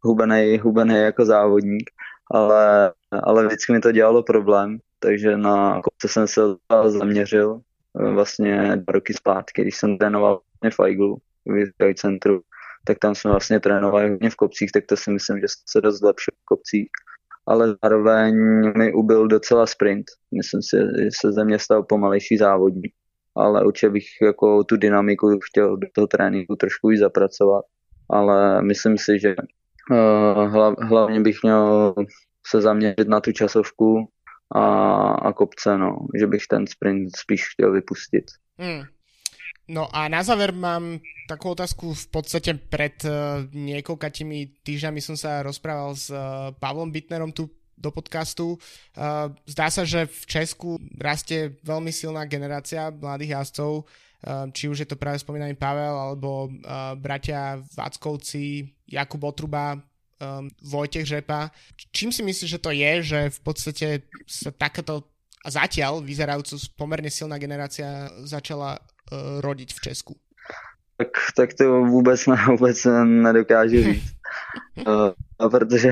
hubený, 0.01 0.59
hubený 0.59 0.95
jako 0.95 1.25
závodník, 1.25 1.89
ale, 2.31 2.93
ale 3.23 3.45
vždycky 3.45 3.73
mi 3.73 3.79
to 3.79 3.91
dělalo 3.91 4.23
problém, 4.23 4.77
takže 4.99 5.37
na 5.37 5.81
kopce 5.81 6.07
jsem 6.07 6.27
se 6.27 6.41
zaměřil 6.87 7.59
eh, 7.99 8.11
vlastně 8.11 8.71
dva 8.75 8.91
roky 8.91 9.13
zpátky, 9.13 9.61
když 9.61 9.77
jsem 9.77 9.97
trénoval 9.97 10.39
v 10.63 10.75
Feiglu, 10.75 11.17
v 11.45 11.93
centru, 11.93 12.41
tak 12.85 12.99
tam 12.99 13.15
jsme 13.15 13.31
vlastně 13.31 13.59
trénovali 13.59 14.09
hodně 14.09 14.29
v 14.29 14.35
kopcích, 14.35 14.71
tak 14.71 14.83
to 14.85 14.97
si 14.97 15.11
myslím, 15.11 15.39
že 15.39 15.45
se 15.69 15.81
dost 15.81 15.99
zlepšil 15.99 16.33
v 16.41 16.45
kopcích. 16.45 16.87
Ale 17.47 17.75
zároveň 17.83 18.35
mi 18.77 18.93
ubyl 18.93 19.27
docela 19.27 19.65
sprint. 19.67 20.05
Myslím 20.37 20.61
si, 20.61 20.77
že 21.03 21.09
se 21.21 21.31
ze 21.31 21.45
mě 21.45 21.59
stal 21.59 21.83
pomalejší 21.83 22.37
závodník 22.37 22.93
ale 23.35 23.65
určitě 23.65 23.89
bych 23.89 24.07
jako 24.21 24.63
tu 24.63 24.77
dynamiku 24.77 25.39
chtěl 25.49 25.77
do 25.77 25.87
toho 25.93 26.07
tréninku 26.07 26.55
trošku 26.55 26.91
i 26.91 26.97
zapracovat, 26.97 27.65
ale 28.09 28.61
myslím 28.61 28.97
si, 28.97 29.19
že 29.19 29.35
uh, 29.91 30.75
hlavně 30.87 31.19
bych 31.21 31.43
měl 31.43 31.93
se 32.47 32.61
zaměřit 32.61 33.07
na 33.07 33.19
tu 33.19 33.31
časovku 33.31 34.09
a, 34.55 34.65
a 35.13 35.33
kopce, 35.33 35.77
no, 35.77 35.97
že 36.19 36.27
bych 36.27 36.47
ten 36.49 36.67
sprint 36.67 37.15
spíš 37.15 37.49
chtěl 37.53 37.71
vypustit. 37.71 38.25
Hmm. 38.57 38.83
No 39.67 39.87
a 39.95 40.11
na 40.11 40.19
záver 40.23 40.51
mám 40.51 40.99
takú 41.23 41.55
otázku 41.55 41.95
v 41.95 42.07
podstate 42.11 42.51
pred 42.67 42.99
uh, 43.07 43.47
niekoľkatými 43.47 44.59
týždňami 44.59 44.99
som 44.99 45.15
sa 45.15 45.39
rozprával 45.39 45.95
s 45.95 46.11
uh, 46.11 46.51
Pavlom 46.59 46.91
Bitnerom 46.91 47.31
tu 47.31 47.47
do 47.77 47.89
podcastu. 47.91 48.57
Zdá 49.45 49.67
sa, 49.67 49.83
že 49.83 50.05
v 50.09 50.23
Česku 50.25 50.79
rastie 50.97 51.57
veľmi 51.61 51.91
silná 51.91 52.25
generácia 52.25 52.93
mladých 52.93 53.35
jazdcov, 53.39 53.87
či 54.55 54.71
už 54.71 54.83
je 54.83 54.87
to 54.87 54.95
práve 54.95 55.19
spomínaný 55.19 55.59
Pavel, 55.59 55.95
alebo 55.95 56.47
bratia 57.01 57.59
Váckovci, 57.75 58.71
Jakub 58.87 59.23
Otruba, 59.23 59.75
Vojtech 60.63 61.03
Žepa. 61.03 61.51
Čím 61.91 62.15
si 62.15 62.23
myslíš, 62.23 62.49
že 62.55 62.63
to 62.63 62.71
je, 62.71 62.91
že 63.03 63.19
v 63.27 63.39
podstate 63.43 63.87
sa 64.23 64.55
takáto 64.55 65.11
a 65.43 65.51
zatiaľ 65.51 65.99
vyzerajúco 65.99 66.55
pomerne 66.79 67.11
silná 67.11 67.35
generácia 67.35 68.07
začala 68.23 68.79
uh, 68.79 69.43
rodiť 69.43 69.75
v 69.75 69.79
Česku? 69.91 70.13
Tak, 70.97 71.07
tak 71.35 71.53
to 71.53 71.81
vůbec, 71.81 72.27
ne, 72.27 72.35
vůbec 72.47 72.87
nedokážu 73.03 73.83
říct. 73.83 74.13
Uh, 74.87 75.49
protože 75.49 75.91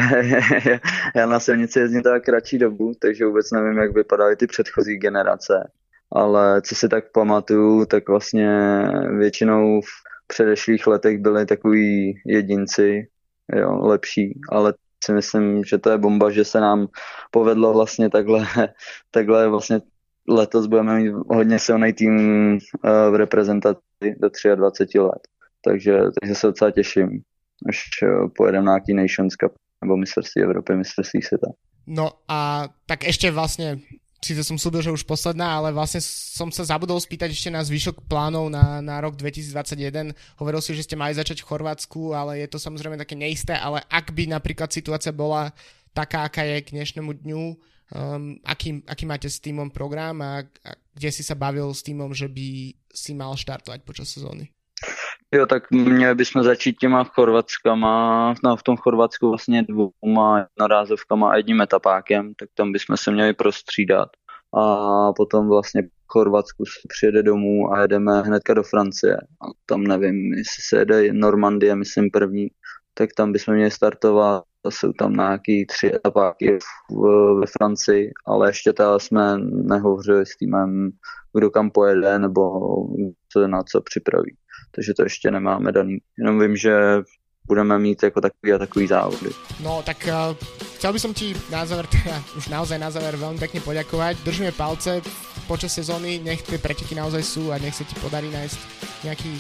já 1.16 1.26
na 1.26 1.40
silnici 1.40 1.80
jezdím 1.80 2.02
tak 2.02 2.24
kratší 2.24 2.58
dobu, 2.58 2.94
takže 3.00 3.26
vůbec 3.26 3.52
nevím, 3.52 3.78
jak 3.78 3.94
vypadaly 3.94 4.36
ty 4.36 4.48
předchozí 4.48 4.98
generace. 4.98 5.72
Ale 6.12 6.62
co 6.62 6.76
si 6.76 6.90
tak 6.90 7.12
pamatuju, 7.12 7.86
tak 7.86 8.10
vlastně 8.10 8.82
většinou 9.18 9.82
v 9.82 9.88
předešlých 10.28 10.88
letech 10.88 11.18
byli 11.18 11.46
takový 11.46 12.14
jedinci, 12.26 13.08
jo, 13.56 13.78
lepší, 13.82 14.40
ale 14.50 14.74
si 15.04 15.14
myslím, 15.14 15.64
že 15.64 15.78
to 15.78 15.90
je 15.90 15.98
bomba, 15.98 16.30
že 16.30 16.46
se 16.46 16.60
nám 16.60 16.88
povedlo 17.32 17.74
vlastně 17.74 18.10
takhle, 18.10 18.48
takhle 19.12 19.48
vlastně 19.48 19.80
letos 20.30 20.68
budeme 20.68 21.00
mít 21.00 21.14
hodně 21.28 21.60
silný 21.60 21.94
tým 21.94 22.14
uh, 22.54 22.92
v 23.12 23.16
reprezentaci 23.16 23.80
do 24.20 24.56
23 24.56 25.00
let. 25.00 25.22
Takže, 25.64 26.00
takže 26.22 26.36
se 26.36 26.48
docela 26.48 26.72
těším 26.72 27.22
až 27.70 27.78
eh, 28.04 28.08
pojedem 28.38 28.66
na 28.66 28.72
nějaký 28.72 28.94
Nations 28.94 29.36
Cup 29.36 29.54
nebo 29.84 29.98
mistrovství 29.98 30.42
Evropy, 30.42 30.76
mistrovství 30.76 31.22
světa. 31.22 31.48
No 31.88 32.10
a 32.28 32.70
tak 32.86 33.04
ještě 33.04 33.32
vlastně 33.32 33.80
síce 34.26 34.46
som 34.46 34.62
slúbil, 34.62 34.86
že 34.86 34.94
už 34.94 35.04
posledná, 35.10 35.58
ale 35.58 35.74
vlastne 35.74 35.98
som 36.02 36.54
sa 36.54 36.62
zabudol 36.62 37.02
spýtať 37.02 37.34
ešte 37.34 37.50
na 37.50 37.66
zvyšok 37.66 38.06
plánov 38.06 38.54
na, 38.54 38.78
na 38.78 39.02
rok 39.02 39.18
2021. 39.18 40.14
Hovoril 40.38 40.62
si, 40.62 40.78
že 40.78 40.86
ste 40.86 40.94
mali 40.94 41.18
začať 41.18 41.42
v 41.42 41.50
Chorvátsku, 41.50 42.14
ale 42.14 42.46
je 42.46 42.48
to 42.48 42.62
samozrejme 42.62 43.02
také 43.02 43.18
neisté, 43.18 43.58
ale 43.58 43.82
ak 43.90 44.14
by 44.14 44.30
napríklad 44.30 44.70
situácia 44.70 45.10
bola 45.10 45.50
taká, 45.98 46.30
aká 46.30 46.46
je 46.46 46.62
k 46.62 46.74
dnešnému 46.78 47.12
dňu, 47.18 47.44
um, 47.96 48.36
aký, 48.46 48.84
aký 48.88 49.06
máte 49.06 49.30
s 49.30 49.40
týmom 49.40 49.70
program 49.70 50.22
a, 50.22 50.40
a 50.40 50.72
kde 50.94 51.12
si 51.12 51.24
sa 51.24 51.36
bavil 51.36 51.74
s 51.74 51.84
týmom, 51.84 52.14
že 52.14 52.28
by 52.28 52.74
si 52.94 53.12
mal 53.14 53.36
štartovať 53.36 53.84
počas 53.84 54.10
sezóny? 54.10 54.52
Jo, 55.34 55.46
tak 55.46 55.72
měli 55.72 56.16
bychom 56.16 56.44
začít 56.44 56.78
těma 56.80 57.04
Chorvatskama, 57.04 58.34
no 58.44 58.56
v 58.56 58.64
tom 58.64 58.78
Chorvatsku 58.78 59.30
vlastně 59.30 59.64
dvouma 59.64 60.40
jednorázovkama 60.40 61.32
a 61.32 61.36
jedním 61.36 61.62
etapákem, 61.62 62.34
tak 62.40 62.50
tam 62.54 62.72
bychom 62.72 62.98
se 62.98 63.12
měli 63.12 63.34
prostřídat. 63.34 64.10
A 64.54 65.14
potom 65.14 65.48
vlastně 65.50 65.82
v 65.82 65.88
Chorvatsku 66.08 66.66
se 66.66 66.88
přijede 66.88 67.24
domů 67.24 67.74
a 67.74 67.82
jedeme 67.82 68.22
hnedka 68.22 68.54
do 68.54 68.64
Francie. 68.64 69.18
A 69.18 69.46
tam 69.66 69.84
nevím, 69.84 70.34
jestli 70.34 70.62
se 70.70 70.78
jede 70.78 71.14
Normandie, 71.14 71.76
myslím 71.76 72.12
první, 72.12 72.48
tak 72.94 73.10
tam 73.18 73.32
bychom 73.32 73.54
měli 73.54 73.72
startovat 73.72 74.44
jsou 74.70 74.94
tam 74.94 75.14
nějaký 75.14 75.66
tři 75.66 75.92
etapáky 75.96 76.58
ve 77.40 77.46
Francii, 77.58 78.12
ale 78.28 78.50
ještě 78.50 78.74
teda 78.74 79.00
jsme 79.00 79.38
nehovořili 79.42 80.26
s 80.26 80.38
týmem, 80.38 80.90
kdo 81.34 81.50
kam 81.50 81.72
pojede 81.72 82.20
nebo 82.20 82.42
co 83.30 83.48
na 83.48 83.64
co 83.64 83.82
připraví 83.82 84.36
takže 84.76 84.94
to 84.94 85.04
ještě 85.04 85.32
nemáme 85.32 85.72
daný. 85.72 85.98
Jenom 86.18 86.40
vím, 86.40 86.56
že 86.56 86.74
budeme 87.48 87.80
mít 87.80 88.04
jako 88.04 88.22
takový 88.22 88.54
a 88.54 88.58
takový 88.58 88.88
závody. 88.88 89.30
No 89.64 89.82
tak 89.86 90.08
uh, 90.08 90.38
chcel 90.76 90.94
by 90.94 91.00
som 91.00 91.14
ti 91.14 91.36
na 91.52 91.66
záver, 91.66 91.86
už 92.38 92.48
naozaj 92.48 92.80
na 92.80 92.92
záver 92.92 93.18
veľmi 93.18 93.40
pekne 93.42 93.60
poďakovať. 93.60 94.24
Držíme 94.24 94.52
palce 94.56 95.02
počas 95.52 95.76
sezóny, 95.76 96.24
nech 96.24 96.48
tie 96.48 96.56
preteky 96.56 96.96
naozaj 96.96 97.20
sú 97.28 97.52
a 97.52 97.60
nech 97.60 97.76
sa 97.76 97.84
ti 97.84 97.92
podarí 98.00 98.32
nájsť 98.32 98.60
nejaký 99.04 99.32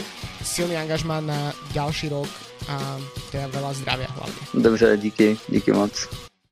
silný 0.43 0.75
angažmán 0.75 1.23
na 1.23 1.55
ďalší 1.71 2.11
rok 2.11 2.27
a 2.67 2.99
teda 3.31 3.47
veľa 3.47 3.71
zdravia 3.79 4.11
hlavne. 4.19 4.43
Dobře, 4.51 4.97
díky, 4.99 5.39
díky 5.47 5.71
moc. 5.71 5.95